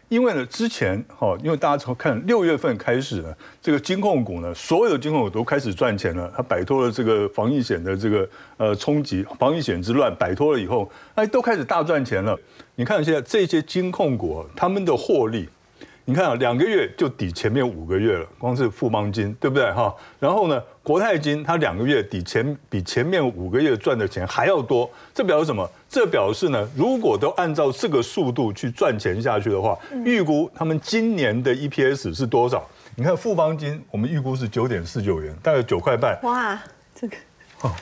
[0.09, 12.37] 因为呢，之前哈，因为大家从看六月份开始呢，这个金控股呢，所有的金控股都开始赚钱了，它摆脱了这个防疫险的这个呃冲击，防疫险之乱摆脱了以后，哎，都开始大赚钱了。
[12.75, 15.47] 你看现在这些金控股，他们的获利。
[16.09, 19.95] 你看啊，两个月就抵前面五个月了，光是富邦金，对不对哈？
[20.19, 25.69] 然后呢，国泰金它两个月抵前比前面五个月赚的钱还要多，这表示什么？
[25.87, 32.67] 这表示呢，如果都按照这个速度去赚钱下去的话，预估他们今年的 EPS 是多少？
[32.95, 36.19] 你看富邦金，我们预估是九点四九元，大概九块半。
[36.23, 36.59] 哇，
[36.95, 37.15] 这个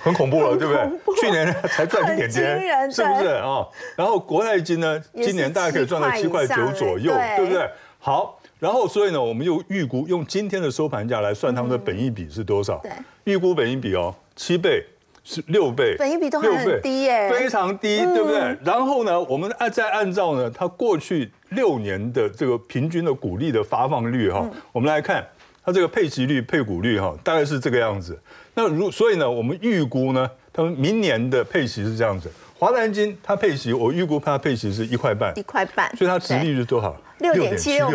[0.03, 1.21] 很恐怖了，对不对？
[1.21, 3.65] 去年 才赚一点点，是不是啊？
[3.95, 7.69] 然后国泰金呢，今年大概可以赚到七块九左右，对不对？
[7.99, 12.79] 好，然后所以呢，我们又预估用今天的收盘价来算他们的本益比是多少？
[12.83, 12.91] 对，
[13.25, 14.83] 预估本益比哦，七倍
[15.23, 18.57] 是六倍，本益比都很低耶，非常低，对不对？
[18.63, 25.27] 然后呢，我们按再按照呢，它过去六年的这个平均的股利的发放率哈，我们来看
[25.65, 28.17] 它这个配息率、配股率哈，大概是这个样子。
[28.53, 32.31] 那如所以呢，我们预估呢，他们明年的配息是这样子。
[32.57, 36.95] 华南金它配息，我预估它配息是一块半，一块半，所以它值利率多少？
[37.19, 37.89] 六点七六，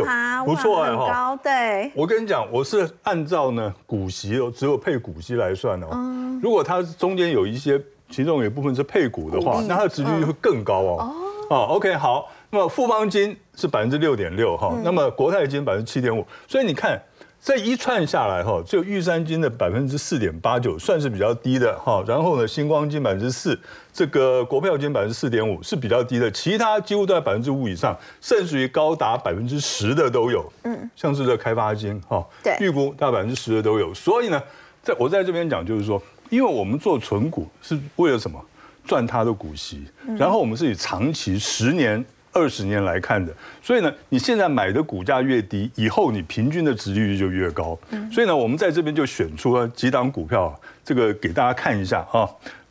[0.45, 1.13] 不错哎哈。
[1.13, 1.91] 高对。
[1.95, 5.89] 我跟你讲，我是按照呢股息哦，只有配股息来算哦。
[5.93, 6.41] 嗯。
[6.43, 7.81] 如果它中间有一些，
[8.11, 10.97] 其中有一部分是配股的话，那它的殖利率会更高哦。
[11.01, 11.15] 哦。
[11.51, 12.31] 哦，OK，好。
[12.51, 17.01] 那么富邦金是百分之六点六哈，那么国泰金百分之七点五，所以你看。
[17.45, 23.59] 这一串下来哈，就玉山金的百分之四点八九算是比较低的哈，然后呢，星光金百分之四，
[23.93, 30.49] 这个国票金百分之四点五是比较低的，其他几乎都在百分之五以上，甚至于高达百分之十的都有。
[30.63, 33.93] 嗯，像是这开发金哈，对，预估大概百分之十的都有。
[33.93, 34.41] 所以呢，
[34.81, 36.01] 在我在这边讲就是说，
[36.31, 38.41] 因为我们做存股是为了什么？
[38.85, 39.85] 赚它的股息，
[40.17, 42.05] 然后我们是以长期十年。
[42.33, 43.31] 二十年来看的，
[43.63, 47.79] 所以呢，你现在买的股价越低，以后你平均的值利率就越高。
[48.11, 52.27] 所以呢，我们在这边就选出了几档股票，这个给大家看一下啊。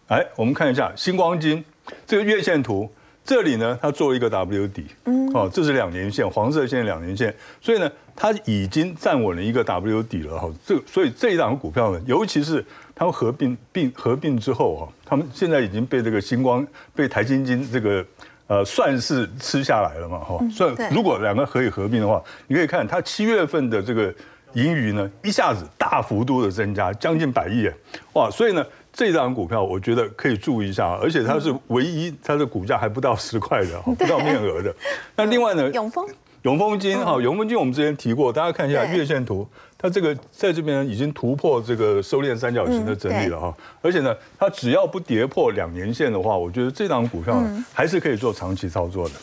[0.07, 1.63] 来，我们看一下星光金
[2.07, 2.91] 这个月线图，
[3.23, 4.87] 这里呢，它做了一个 W 底，
[5.33, 10.51] 哦，这是两年线，黄色线两年线，所以呢，它已经站稳了一个 W 底了哈。
[10.65, 18.03] 这所以这一档股票呢，尤其是他们合并并合并之后啊，他们现在已经被这个星光被台金金这个。
[18.51, 20.37] 呃，算是吃下来了嘛，哈。
[20.51, 24.13] 算如果两个可以合并的话，你可以看它七月份的这个
[24.55, 27.71] 盈余呢，一下子大幅度的增加，将近百亿，
[28.11, 28.29] 哇！
[28.29, 34.75] 所以呢，这张股票我觉得可以注意一下，而且它是唯一它的股价还不到十块的， 不到面额的。
[35.15, 36.05] 那另外呢，永丰。
[36.41, 39.47] 永丰金哈，永丰金我们之前提过，大家看一下月线图，
[39.81, 49.15] 它这个在这边已经突破这个收敛三角形的整理了哈，而且呢，它只要不跌破两年线的话，我觉得这档股票还是可以做长期操作的。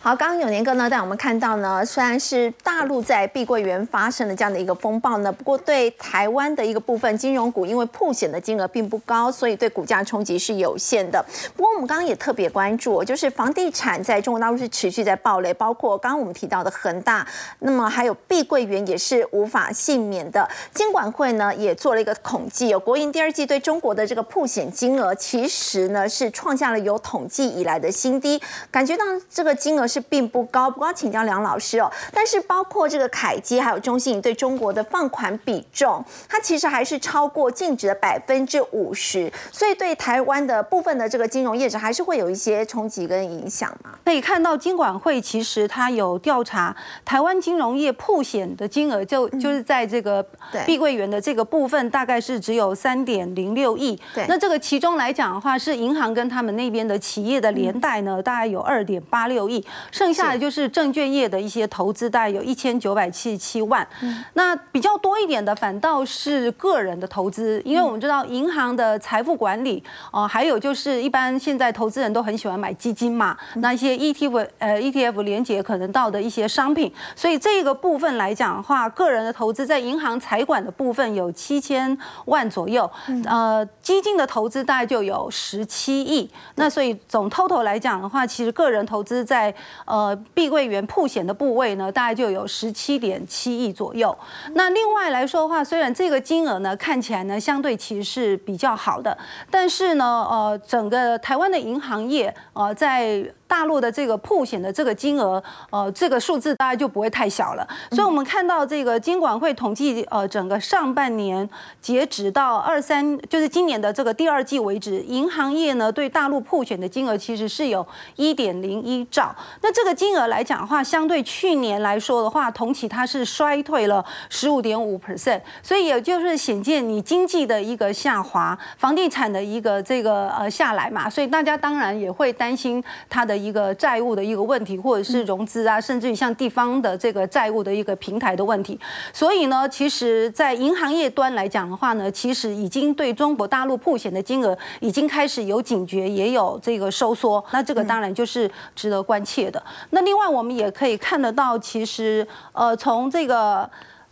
[0.00, 11.22] 好，刚刚有年哥呢带我们看到呢，虽然是大陆在碧桂园发生了这样的一个风暴呢，不过对台湾的一个部分金融股，因为破险的金额并不高，所以对股价冲击是有限的。
[11.56, 17.26] 不过我们刚刚也特别关注，就是房地产在中国大陆是持续在暴雷，包括刚刚我们提到的恒大，
[17.58, 20.48] 那么还有碧桂园也是无法幸免的。
[20.72, 29.87] 监管会呢也做了一个统计，有国营第二季对中国的这个破险金额，其实呢是创下了有统计以来的新低，感觉到这个金额。
[29.88, 31.90] 是并不高，不过请教梁老师哦。
[32.12, 43.90] 但是包括这个凯基还有中信对中国的放款比重，它其实还是超过净值的百分之五十，所以对台湾的部分的这个金融业者还是会有一些冲击跟影响嘛。
[44.04, 46.74] 可以看到金管会其实它有调查
[47.04, 50.24] 台湾金融业破险的金额，就就是在这个
[50.66, 53.98] 碧桂园的这个部分，大概是只有三点零六亿。
[54.14, 59.64] 对，那这个其中来讲的话，是银行跟他们那边的企业的连带呢，大概有二点八六亿。
[59.90, 63.86] 剩下的就是证券业的一些投资，大概有一千九百七十七万。
[64.34, 82.90] 那比较多一点的反倒是个人的投资，因为我们知道银行的财富管理哦，还有就是一般现在投资人都很喜欢买基金嘛，那一些 ETF 呃 ETF 连接可能到的一些商品，所以这个部分来讲的话，个人的投资在银行财管的部分有七千万左右，
[83.24, 86.28] 呃，基金的投资大概就有十七亿。
[86.56, 94.16] 那所以总 total 来讲的话，其实个人投资在呃碧桂园铺险的部位呢，大概就有十七点七亿左右。
[94.54, 99.16] 那另外来说的话，虽然这个金额呢看起来呢相对其实是比较好的，
[99.50, 103.24] 但是呢，呃，整个台湾的银行业呃在。
[103.48, 107.66] 大陆的这个破险的这个金额，呃，这个数字大概就不会太小了。
[107.90, 111.48] 所以，我们看到这个金管会统计，呃，整个上半年
[111.80, 117.84] 截止到二三，就是今年的这个第二季为止，银行业呢对大陆破险的金额其实是有
[118.16, 119.34] 一点零一兆。
[119.62, 125.40] 那这个金额来讲的话，相对去年来说的话，同期它是衰退了十五点五 percent。
[125.62, 133.37] 所以，也就是显见你经济的一个下滑，房地产的一个这个呃下来嘛，所以大家当然也会担心它的。
[133.38, 138.78] 一个债务的一个问题，或者是融资啊，甚至于像地方的这个债务的一个平台的问题。
[139.12, 147.42] 所以呢，其实，在银行业端来讲的话呢，其实已经对中国大陆破险的金额已经开始有警觉，也有这个收缩。
[147.52, 149.62] 那这个当然就是值得关切的。
[149.90, 153.68] 那另外，我们也可以看得到，其实呃，从这个。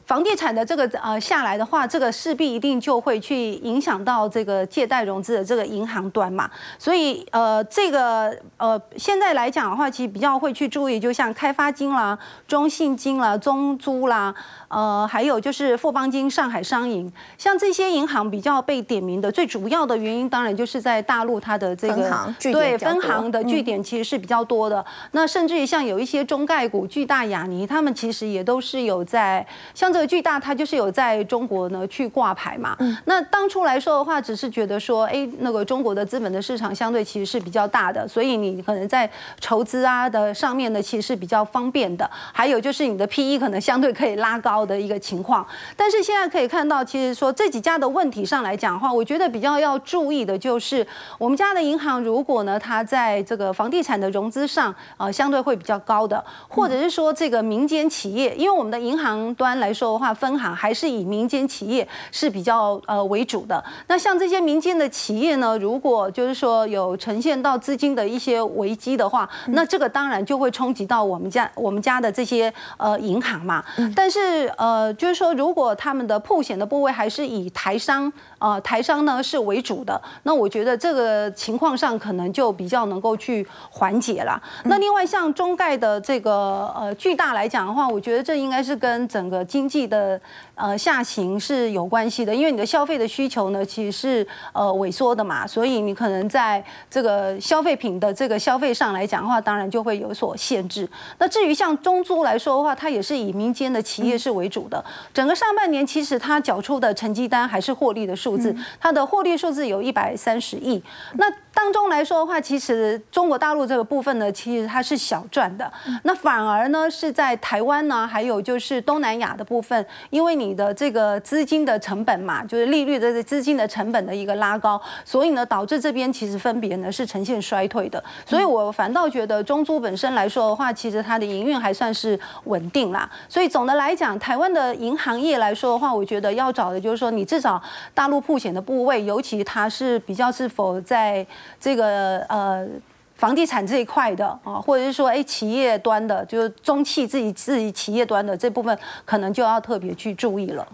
[0.07, 6.49] 房地产的这个呃下来的话，这个势必一定就会去影响到这个借贷融资的这个银行端嘛。
[6.79, 12.17] 所以呃这个呃现在来讲的话，其实比较会去注意，就像开发金啦、
[12.47, 14.33] 中信金啦、中租啦，
[14.69, 24.87] 呃还有就是富邦金、上海商银，像这些银行比较被点名的，最主要的原因当然就是在大陆它的这个对分行的据点其实是比较多的。
[25.11, 29.96] 那甚至于像有一些中概股，巨大雅尼，他们其实也都是有在像。
[29.97, 32.77] 这个巨大，它就是有在中国呢去挂牌嘛。
[33.07, 42.11] 那当初来说的话，只是觉得说，哎，那个中国的资本的市场相对其实是比较大的，所以你可能在筹资啊的上面呢，其实是比较方便的。
[42.31, 45.47] 还有就是你的 P E 可能相对可以拉高的一个情况。
[45.75, 59.86] 但是现在可以看到，其实说这几家的问题上来讲的话，我觉得比较要注意的就是，我们家的银行如果呢，它在这个房地产的融资上，呃，相对会比较高的，或者是说这个民间企业，因为我们的银行端来说。
[59.93, 63.63] 的话，分行还是以民间企业是比较呃为主的。
[63.87, 73.65] 那像这些民间的企业呢，如果就是说有呈现到资金的一些危机的话，那这个当然就会冲击到我们家我们家的这些呃银行嘛。
[73.95, 84.41] 但是呃，就是说如果他们的破险的部位还是以台商呃台商呢是为主的，那我觉得这个情况上可能就比较能够去缓解了。
[84.65, 89.76] 那另外像中概的这个呃巨大来讲的话，我觉得这应该是跟整个经济。
[89.85, 90.21] 的
[90.55, 100.89] 呃下行是有关系的，因为你的消费的需求呢，其实是呃萎缩的嘛，所以你可能在这个消费品的这个消费上来讲的话，当然就会有所限制。
[101.19, 104.85] 那至于像中租来说的话，它也是以民间的企业是为主的。
[105.13, 110.81] 整个上半年其实它缴出的成绩单还是获利的数字，它的获利数字有一百三十亿。
[111.15, 115.73] 那当中来说的话，其实中国大陆这个部分呢，其实它是小赚的。
[116.05, 128.03] 那反而呢是在台湾呢，还有就是东南亚的部分，因为你的这个资金的成本嘛，就是利率的资金的成本的一个拉高，所以呢导致这边其实分别呢是呈现衰退的。
[128.27, 133.09] 所以我反倒觉得中租本身来说的话，其实它的营运还算是稳定啦。
[133.31, 137.61] 所以总的来讲，台湾的银行业来说的话，我觉得要找的就是说，你至少
[137.95, 141.27] 大陆铺险的部位，尤其它是比较是否在。
[141.61, 142.67] 这个呃，
[143.15, 150.67] 房地产这一块的啊，或者是说，哎，企业端的，就是中汽自己自己企业端的这部分，可能就要特别去注意了。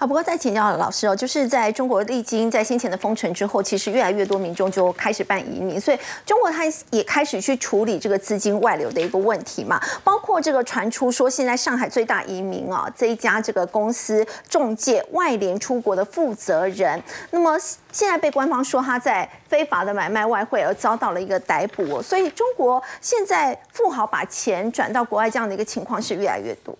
[0.00, 9.82] 好，不过再请教老师哦，就是在中国历经在先前的封城之后，其实越来越多民众就开始办移民，所以中国它也开始去处理这个资金外流的一个问题嘛。
[10.04, 17.58] 包括这个传出说，现在上海最大移民啊这一家这个公司中介外联出国的负责人，那么
[17.90, 26.72] 现在被官方说他在非法的买卖外汇而遭到了一个逮捕，所以中国现在富豪把钱转到国外这样的一个情况是越来越多。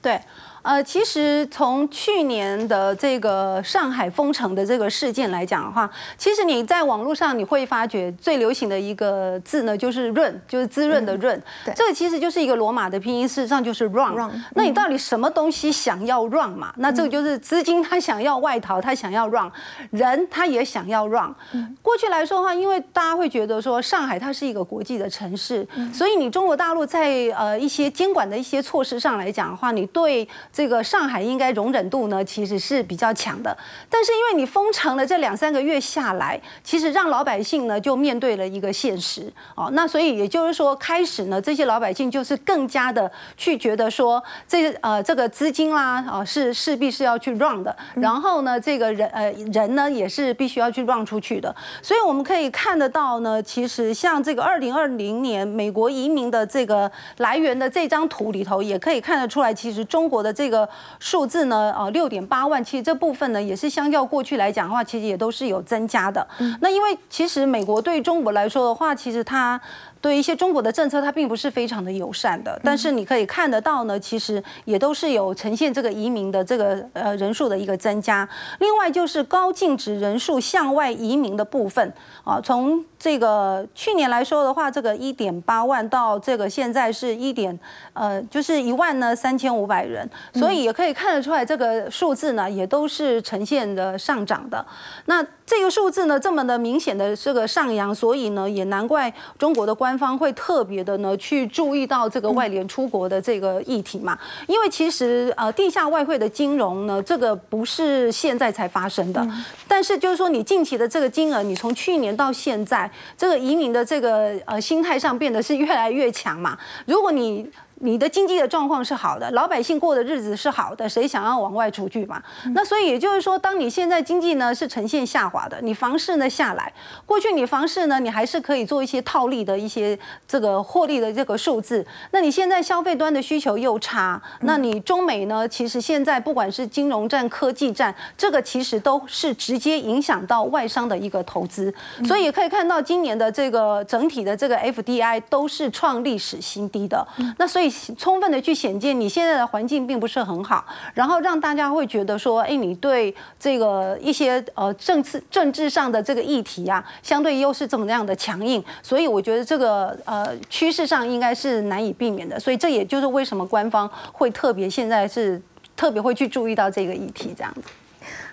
[0.00, 0.20] 对。
[0.64, 11.40] 呃，其实从去年的这个上海封城的这个事件来讲的话，其实你在网络上你会发觉最流行的一个字呢，就是“润”，就是滋润的“润”。
[11.66, 14.14] 对，这个其实就是一个罗马的拼音，事实上就是 “run”。
[14.54, 16.72] 那你到底什么东西想要 run 嘛？
[16.78, 19.46] 那这个就是资金，他想要外逃，他想要 run；
[19.90, 21.34] 人他也想要 run。
[21.82, 33.56] 过去来说的话，因为大家会觉得说上海它是一个国际的城市，所以你中国大陆在呃一些监管的一些措施上来讲的话，你对这个上海应该容忍度呢，其实是比较强的。
[33.90, 39.68] 但是因为你封城了这两三个月下来，其实让老百姓呢就面对了一个现实哦。
[39.72, 47.76] 那所以也就是说，开始呢，这些老百姓就是更加的去觉得说，这呃这个资金啦啊是势必是要去 run 的。
[47.96, 51.52] 然后呢，这个人呃人呢也是必须要去 run 出去的。
[51.82, 60.68] 所以我们可以看得到呢，其实像这个二零二零年美国移民的这个来源的这张图里头，也可以看得出来，其实中国的这这个
[60.98, 66.26] 数字呢，呃，六点八万，其实这部分呢，也是相较过去来讲的话，其实也都是有增加的。
[66.60, 69.58] 那因为其实美国对中国来说的话，其实它。
[70.04, 78.28] 对一些中国的政策，它并不是非常的友善的，但是你可以看得到呢，其实也都是有呈现这个移民的这个呃人数的一个增加。
[78.58, 81.90] 另外就是高净值人数向外移民的部分
[82.22, 87.58] 啊，从这个去年来说的话，这个一点八万到这个现在是一点
[87.94, 94.62] 呃，就是一万呢三千五百人，所以也可以看得出来这个数字呢也都是呈现的上涨的。
[95.06, 104.18] 那这个数字呢这么的明显的这个上扬，所以呢也难怪中国的官方会特别的呢去注意到这个外联出国的这个议题嘛。
[104.46, 109.26] 因为其实呃地下外汇的金融呢，这个不是现在才发生的，
[109.68, 116.58] 但是就是说你近期的这个金额，你从去年到现在，这个移民的这个呃心态上变得是越来越强嘛。
[116.86, 117.48] 如果你
[117.84, 122.22] 你的经济的状况是好的，老百姓过的日子是好的，谁想要往外出去嘛？
[122.54, 126.72] 那所以也就是说，当你现在经济呢是呈现下滑的，你房市呢下来，
[127.04, 141.72] 过去你房市呢你还是可以做一些套利的一些这个获利的这个数字，那你现在消费端的需求又差，那你中美呢其实现在不管是金融战、科技战，这个其实都是直接影响到外商的一个投资，
[142.06, 147.06] 所以也可以看到今年的这个整体的这个 FDI 都是创历史新低的，
[147.36, 147.73] 那所以。
[147.98, 150.64] 充分的去显见你现在的环境并不是很好，
[150.94, 165.40] 然后让大家会觉得说，哎，你对这个一些呃政治政治上的这个议题啊，相对又是这么样的强硬，所以我觉得这个呃趋势上应该是难以避免的，所以这也就是为什么官方会特别现在是
[165.76, 167.62] 特别会去注意到这个议题这样子。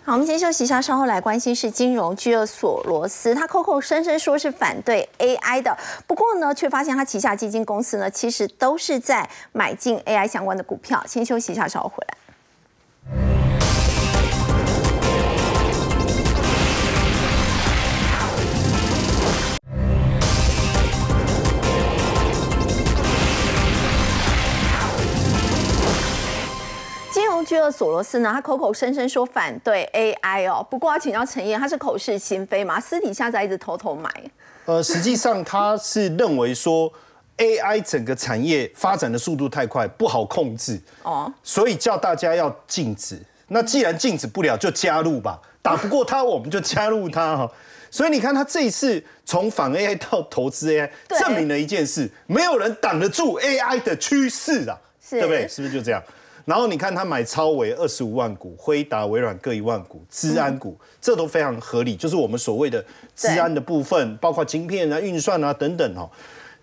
[0.04, 5.78] 好，我们先休息一下，稍后来关心是金融巨鳄索罗斯，他口口声声说是反对 AI 的，
[6.08, 11.04] 不过呢，却发现他旗下基金公司呢，其实都是在买进 AI 相关的股票。
[11.08, 12.18] 先休息一下，稍后回来。
[27.52, 34.10] 巨鳄索罗斯呢，他口口声声说反对 AI 哦，不过要请教陈燕，他是口是心非嘛，私底下在一直偷偷买。
[34.64, 36.90] 呃，实际上他是认为说
[37.36, 43.22] AI 整个产业发展的速度太快，不好控制哦，所以叫大家要禁止。
[43.50, 47.52] 那既然禁止不了，就加入吧，打不过他，我们就加入他哈。
[47.90, 50.90] 所以你看他这一次从反 AI 到投资 AI，
[51.20, 54.80] 证明了一件事，没有人挡得住 AI 的趋势啊，
[55.10, 55.46] 对不对？
[55.50, 56.02] 是不是就这样？
[56.46, 62.84] 然后你看他买超微二十五万股，辉达、微软各一万股，资安股这都非常合理，就是我们所谓的
[63.16, 66.10] 资安的部分，包括晶片啊、运算啊等等哦。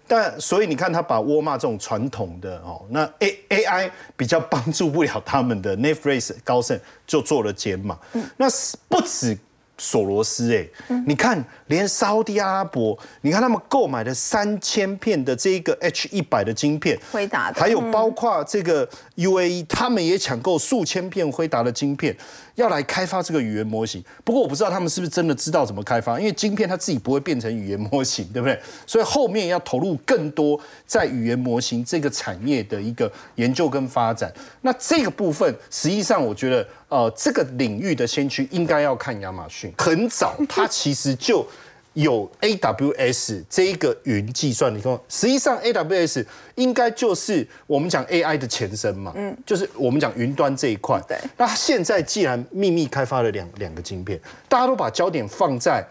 [0.06, 7.98] 但所以你看他把沃尔玛这种传统的哦，那 A A I 比较帮助不了他们的 Netflix 高盛就做了减码，
[8.36, 8.46] 那
[8.88, 9.38] 不止。
[9.78, 10.66] 索罗斯，哎，
[11.06, 22.16] 你看，连沙地阿拉伯，你看他们购买的三千片的这个 H 一百的晶片，辉达，还有包括这个 UAE，他们也抢购数千片辉达的晶片。
[22.58, 28.60] 要来开发这个语言模型，不过我不知道他们是不是真的知道怎么开发，因为晶片它自己不会变成语言模型，对不对？
[28.84, 34.32] 所以后面要投入更多在语言模型这个产业的一个研究跟发展。
[34.62, 41.46] 那这个部分，实际上我觉得，呃，这个领域的先驱应该要看亚马逊，很早它其实就。
[41.98, 46.24] 有 AWS 这一个云计算，你看，实际上 AWS
[46.54, 51.00] 应该就是我们讲 AI 的前身嘛，嗯，就是我们讲云端这一块。
[51.08, 51.18] 对。
[51.36, 55.84] 那现在既然秘密开发了两两个晶片，大家都把焦点放在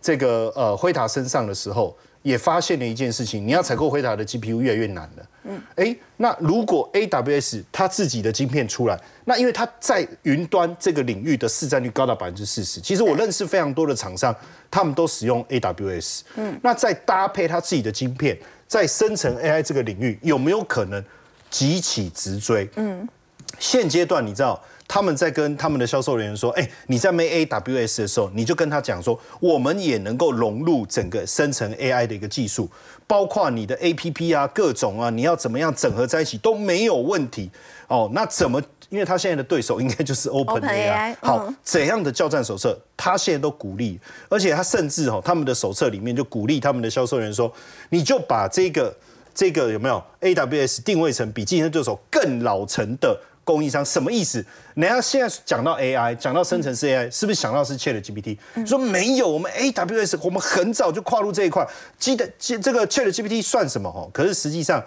[0.00, 5.26] 这个呃辉达身上的时候，也发现了一件事情，你要采购辉达的 GPU 越来越难了。
[5.44, 14.34] 嗯，哎，那如果 AWS 它自己的晶片出来，那因为它在云端这个领域的市占率高达百分之四十，其实我认识非常多的厂商，
[14.70, 16.20] 他们都使用 AWS。
[16.36, 21.04] 嗯，那再搭配它自己的晶片，在生成 AI 这个领域，有没有可能
[21.50, 22.68] 急起直追？
[22.76, 23.08] 嗯，
[23.58, 24.62] 现阶段你知道。
[24.92, 32.68] 他们在跟他们的销售人员说：“哎，你在卖 AWS 的时候，你就跟他讲说，我们也能够融入整个生成 AI 的一个技术，
[33.06, 37.50] 包括你的 APP 啊，各种啊，你要怎么样整合在一起都没有问题
[37.88, 38.10] 哦。
[38.12, 38.62] 那怎么？
[38.90, 41.16] 因为他现在的对手应该就是 OpenAI。
[41.22, 47.50] 好，怎样的教战手册，他现在都鼓励，而且他甚至哦，他们的手册里面就鼓励他们的销售人员说，
[47.88, 48.94] 你就把这个
[49.34, 54.44] 这个有没有 AWS 定位成比竞争对手更老成的。”供应商什么意思？
[54.74, 58.38] 人家现在讲到 AI，讲到生成式 AI，是不是想到是 Chat GPT？
[58.66, 61.66] 说没有，我们 AWS 我们很早就跨入这一块。
[61.98, 63.88] 记得这这个 Chat GPT 算什么？
[63.88, 64.82] 哦，可是实际上，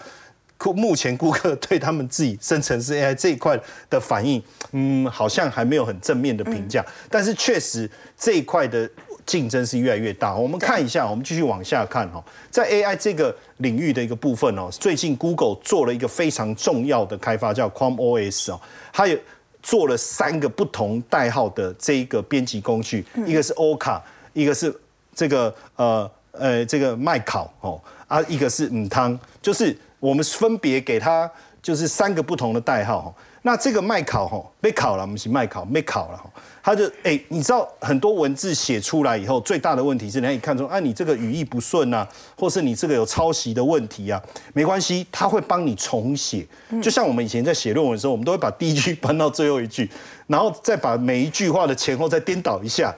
[0.76, 4.42] 目前顾客对他们自己生成式 AI 这一块的反应，
[4.72, 6.84] 嗯，好像还没有很正面的评价。
[7.10, 8.90] 但是确实这一块的。
[9.26, 10.36] 竞争是越来越大。
[10.36, 18.62] 我们看一下，我们继续往下看哈，在 AI 这个领域的一个部分哦，最近 Google 做了一个非常重要的开发，叫 Chrome OS 哦，
[18.94, 19.18] 它有
[19.62, 24.00] 做了三个不同代号的这一个编辑工具，一个是 Oka，
[24.34, 24.74] 一个是
[25.14, 27.82] 这个呃呃这个麦考哦。
[28.08, 33.12] 啊，一个是嗯汤，就是我们分别给它就是三个不同的代号。
[33.46, 36.28] 那这个麦考哈被考了，我们是麦考没考了哈，
[36.64, 44.20] 他就哎，你知道很多文字写出来以后，最大的问题是，人家一看说，啊，你这个语义不顺呐，或是你这个有抄袭的问题啊，
[44.54, 46.44] 没关系，他会帮你重写。
[46.82, 49.88] 就像我们以前在写论文的时候，我们都会把第一句搬到最后一句，
[50.26, 52.92] 然后再把每一句话的前后再颠倒一下。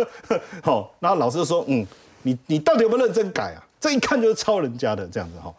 [0.64, 1.86] 好，然后老师就说，嗯，
[2.22, 3.60] 你你到底有没有认真改啊？
[3.78, 5.52] 这一看就是抄人家的这样子哈。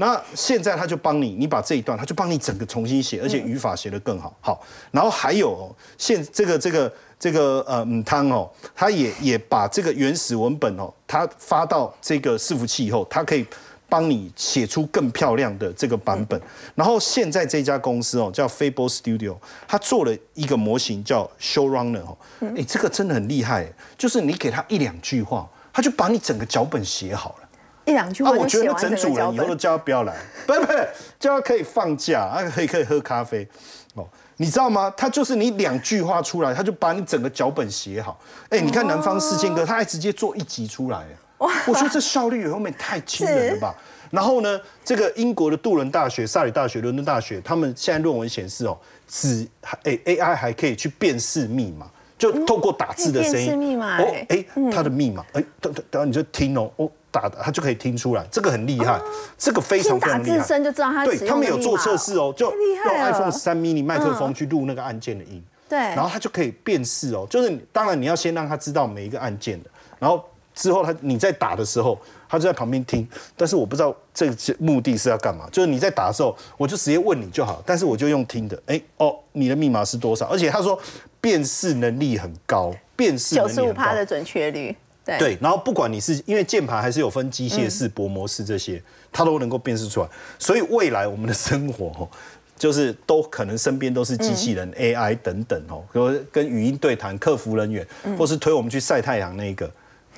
[0.00, 4.32] 那现在他就帮你，你把这一段，他就帮你整个重新写，而且语法写得更好。
[4.40, 13.44] 好，然后还有现这个这个这个呃嗯汤哦，他也也把这个原始文本哦，他发到这个伺服器以后，他可以
[13.88, 16.40] 帮你写出更漂亮的这个版本。
[16.76, 19.34] 然后现在这家公司哦，叫 Fable Studio，
[19.66, 22.16] 他做了一个模型叫 Showrunner 哦，
[22.56, 27.47] 哎，这个真的很厉害，就是你给他一两句话，他就把你整个脚本写好了。
[27.88, 30.14] 一两句话我觉得整组人以后都叫他不要来，
[30.46, 30.72] 不不，
[31.18, 33.48] 叫他可以放假，啊，可以可以喝咖啡，
[33.94, 34.92] 哦，你知道吗？
[34.96, 38.20] 他就是你两句话出来，他就把你整个脚本写好。
[38.50, 41.04] 哎，你看南方四千哥，他还直接做一集出来，
[41.38, 41.50] 哇！
[41.66, 43.74] 我觉得这效率后面太惊人了吧。
[44.10, 49.46] 然后呢，这个英国的杜伦大学、萨里大学、伦敦大学，他们现在论文显示哦，只
[49.82, 51.86] 哎 AI 还可以去辨识密码，
[52.16, 56.90] 就透过打字的声音，哦，哎，他的密码，哎，等等等，你就听哦，哦。
[57.20, 59.00] 打的，他就可以听出来，这个很厉害，
[59.36, 60.36] 这个非常非常厉害。
[60.36, 61.04] 打字声就知道他。
[61.04, 70.22] 对他们有做测试哦，就用 iPhone 三 mini 麦克风去录那个按键的音，对，然后他就可以辨识哦，就是当然你要先让他知道每一个按键的，然后
[70.54, 71.98] 之后他你在打的时候，
[72.28, 80.26] 他就在旁边听，但是我不知道这个目的是要干嘛，就是你在打的时候，我就直接问你就好，但是我就用听的，哎哦，你的密码是多少？
[80.26, 80.78] 而且他说
[81.20, 84.76] 辨识能力很高，辨识九十五趴的准确率。
[85.16, 90.08] 对，然后不管你是因为键盘还是有分机械式、薄膜式这些，它都能够辨识出来。
[90.38, 92.06] 所以未来我们的生活，
[92.58, 97.86] 就是都可能身边都是机器人、AI 等等哦，跟跟语音对谈、客服人员，
[98.18, 99.70] 或是推我们去晒太阳那个，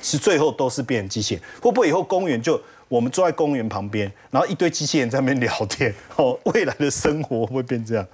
[0.03, 1.38] 是最后都是变成机械。
[1.61, 5.95] 会不会以后公园就我们坐在公园旁边，然后一堆机器人在那边聊天？
[6.16, 8.07] 哦，未来的生活会变这样？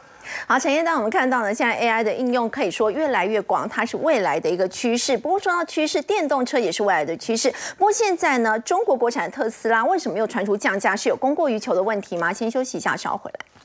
[0.46, 5.16] 好，陈燕，丹我们看到呢，现在 AI 的应用可以说越来越广，它是未来的一个趋势。
[5.16, 7.50] 不过说到趋势，电动车也是未来的趋势。
[7.78, 10.94] 不过现在呢，中国国产特斯拉为什么又传出降价？
[10.94, 12.32] 是有供过于求的问题吗？
[12.32, 13.55] 先休息一下，稍后回来。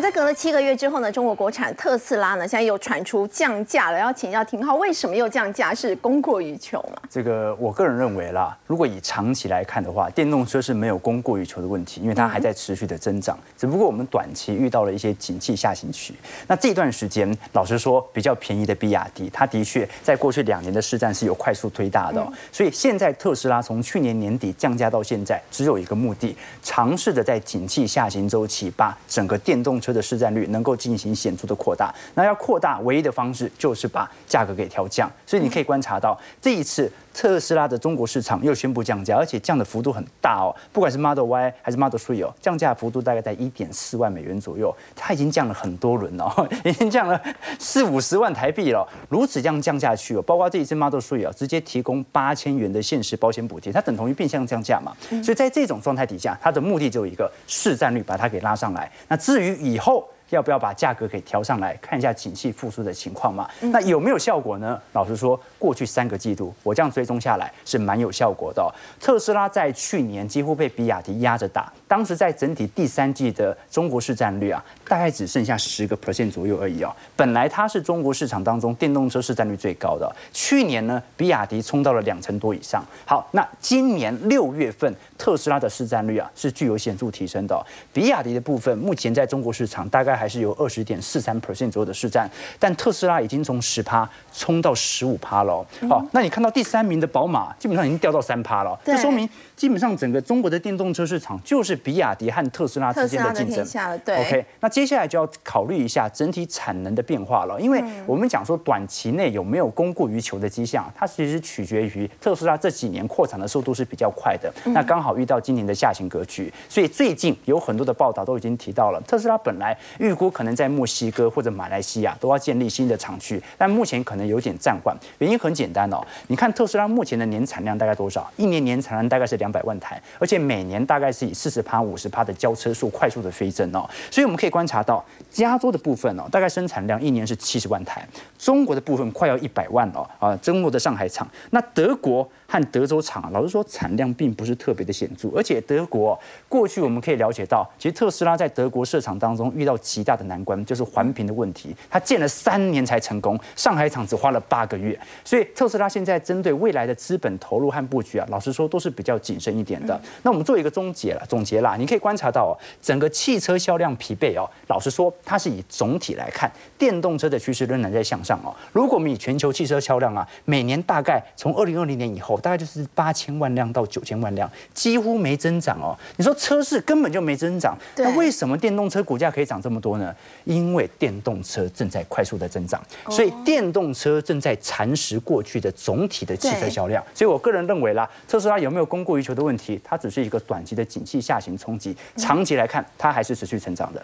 [0.00, 3.98] 在隔了七个月之后呢，中国国产特斯拉呢，现在又传出降价了。
[3.98, 5.74] 要请教廷浩，为什么又降价？
[5.74, 7.00] 是供过于求吗？
[7.10, 13.38] 这个我个人认为啦，如果以长期来看的话，电动车是没有供过于求的问题，因为它还在持续的增长。
[13.56, 16.14] 只不过我们短期遇到了一些景气下行区。
[16.46, 22.26] 那这段时间，老实说，比较便宜的比亚迪，它的确在过去两年的市占是有快速推大的。
[22.52, 35.10] 所以现在特斯拉从去年年底降价到现在，只有一个目的，尝试着在景气下行周期把整个电动车的市占率能够进行显著的扩大，那要扩大唯一的方式就是把价格给调降。
[35.26, 47.20] 所以你可以观察到，这一次特斯拉的中国市场又宣布降价，而且降的幅度很大哦，不管是 Model Y 还是 Model Three 哦，降价幅度大概在一点四万美元左右，它已经降了很多轮了， 已经降了
[47.58, 48.86] 四五十万台币了。
[49.08, 54.96] 如此这样降下去哦，包括这一次 Model Three 哦，直接提供八千元的限时保险补贴，它等同于变相降价嘛。
[55.22, 58.90] 所以在这种状态底下，它的目的只有一个市占率把它给拉上来。
[59.08, 63.48] 那至于以后，要不要把价格给调上来，看一下景气复苏的情况嘛？
[63.60, 64.80] 那有没有效果呢？
[64.92, 68.72] 老实说，过去三个季度我这样追踪下来是蛮有效果的。
[69.00, 76.94] 特斯拉在去年几乎被比亚迪压着打，当时在整体第三季的中国市占率啊，大概只剩下十个 percent 左右而已哦。
[77.16, 82.84] 本来它是中国市场当中电动车市占率最高的，去年呢，比亚迪冲到了两成多以上。
[83.04, 87.60] 好，那今年六月份特斯拉的市占率啊是具有显著提升的，
[87.92, 90.19] 比亚迪的部分目前在中国市场大概。
[90.20, 95.64] 还是有二十点四三 percent 左右的市占，但特斯拉已经从十趴冲到十五趴了。
[95.88, 98.78] 好，那你看到第三名的宝马，基本上已经掉到三趴了。
[98.84, 99.26] 这说明
[99.60, 104.00] 基本上整个中国的电动车市场就是比亚迪和特斯拉之间的竞争。
[104.02, 114.50] 对，OK，那接下来就要考虑一下整体产能的变化了，因为我们讲说短期内有没有供过于求的迹象，它其实取决于特斯拉这几年扩产的速度是比较快的。
[114.72, 120.10] 那刚好遇到今年的下行格局，所以最近有很多的报道都已经提到了特斯拉本来预。
[120.10, 124.92] 预估可能在墨西哥或者马来西亚都要建立新的厂区，但目前可能有点暂缓。
[125.18, 128.28] 原因很简单哦，你看特斯拉目前的年产量大概多少？
[128.36, 133.88] 一年年产量大概是两百万台，而且每年大概是以四十趴、五十趴的交车数快速的飞增哦。
[134.10, 138.06] 所以我们可以观察到，加州的部分哦，大概生产量一年是七十万台，
[138.38, 142.28] 中国的部分快要一百万哦啊，中国的上海厂，那德国。
[142.50, 160.00] 和德州厂，老实说产量并不是特别的显著，而且德国过去我们可以了解到，其实特斯拉在德国市场当中遇到极大的难关，就是环评的问题，它建了三年才成功，上海厂只花了八个月，所以特斯拉现在针对未来的资本投入和布局啊，老实说都是比较谨慎一点的。
[160.24, 168.50] 那我们做一个总结了，总结啦，你可以观察到哦，整个汽车销量疲惫哦，老实说它是以总体来看，电动车的趋势仍然在向上哦。
[168.72, 172.39] 如果我们以全球汽车销量啊，每年大概从二零二零年以后。
[172.40, 175.96] 大概就是八千万辆到九千万辆，几乎没增长哦。
[176.16, 180.14] 你说车市根本就没增长，那为什么电动车股价可以涨这么多呢？
[180.44, 187.04] 因为电动车正在快速的增长，所以电动车正在蚕食过去的总体的汽车销量。
[187.14, 194.02] 所以我个人认为啦，特斯拉有没有供过于求的问题，它只是一个短期的景气下行冲击，长期来看它还是持续成长的。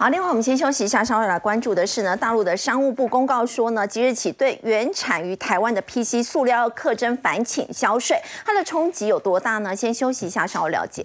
[0.00, 9.74] 好，另外我们先休息一下，稍微来关注的是呢，大陆的商务部公告说呢，即日起对原产于台湾的 PC 塑料课征反倾销税，它的冲击有多大呢？
[9.74, 11.04] 先休息一下，稍后了解。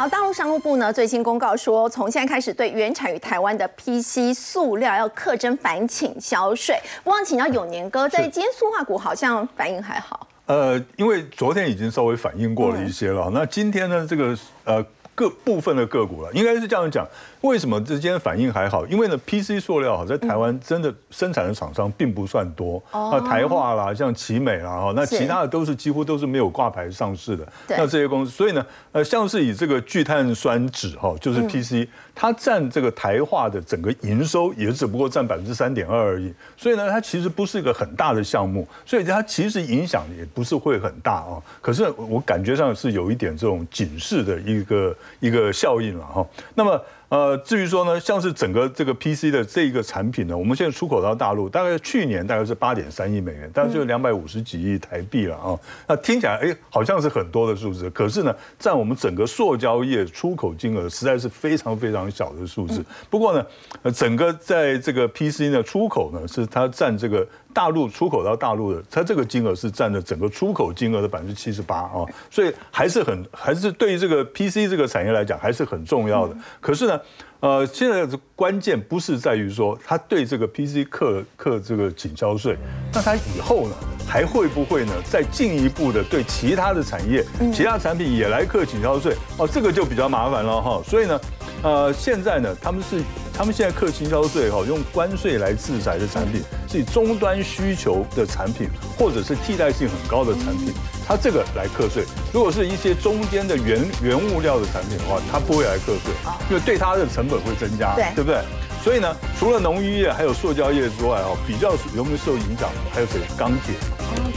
[0.00, 6.74] 好，大陆商务部呢最新公告说，从现在开始对原产于台湾的 PC 塑料要课征反倾销税。
[7.04, 10.26] 不忘请教永年哥，在今天塑化股好像反应还好。
[10.46, 14.34] 呃，因为昨天已经稍微反应过了一些了，那今天呢，这个
[14.64, 14.82] 呃
[15.14, 17.06] 各部分的个股了，应该是这样讲。
[17.42, 18.86] 为什么之间反应还好？
[18.86, 27.46] 因为呢，PC 塑料哈，在台湾真的生产的厂商并不算多那，台化啦，像奇美啦哈，那其他的都是几乎都是没有挂牌上市的。
[27.68, 36.32] 那这些公司，所以呢，呃，像是以这个聚碳酸酯哈，就是 PC，它占这个台化的整个营收也只不过占百分之三点二而已。
[36.58, 41.40] 所以呢，它其实不是一个很大的项目，所以它其实影响也不是会很大啊。
[41.62, 46.26] 可是我感觉上是有一点这种警示的一个一个效应了哈。
[46.54, 46.78] 那么。
[47.10, 55.58] 呃，至于说呢，像是整个这个 PC 的这一个产品呢，我们现在出口到大陆，大概去年大概是八点三亿美元，大概就两百五十几亿台币了啊。
[55.88, 62.80] 那听起来哎，好像是很多的数字，可是呢，占我们整个塑胶业出口金额实在是非常非常小的数字。
[63.10, 63.44] 不过呢，
[63.82, 67.26] 呃，整个在这个 PC 呢出口呢，是它占这个。
[67.52, 76.36] 大陆出口到大陆的，它这个金额是占了整个出口金额的百分之七十八啊，所以还是很还是对于这个 PC 这个产业来讲还是很重要的。
[76.60, 77.00] 可是呢，
[77.40, 82.56] 呃，现在的关键不是在于说他对这个 PC 课课这个紧销税，
[82.92, 83.74] 那他以后呢
[84.06, 89.14] 还会不会呢再进一步的对其他的产业、其他产品也来课紧销税？
[89.38, 90.82] 哦，这个就比较麻烦了哈。
[90.86, 91.20] 所以呢，
[91.62, 93.02] 呃，现在呢他们是。
[93.32, 98.68] 他们现在课倾销税哈，用关税来制裁的产品，是以终端需求的产品，
[98.98, 100.74] 或者是替代性很高的产品，
[101.10, 102.04] 它这个来课税。
[102.32, 106.14] 如果是一些中间的原原物料的产品的话，它不会来课税，
[106.48, 108.38] 因为对它的成本会增加，对对不对？
[108.84, 112.94] 所以呢，除了农渔业还有塑胶业之外哦，比较有没有受影响的？
[112.94, 113.18] 还有谁？
[113.36, 113.74] 钢铁、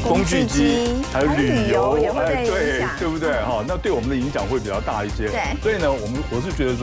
[0.04, 2.84] 工具机，还有旅游，也会被影对。
[2.98, 3.30] 对不对？
[3.44, 5.30] 哈，那对我们的影响会比较大一些。
[5.30, 6.72] 对所以呢，我们我是觉得说。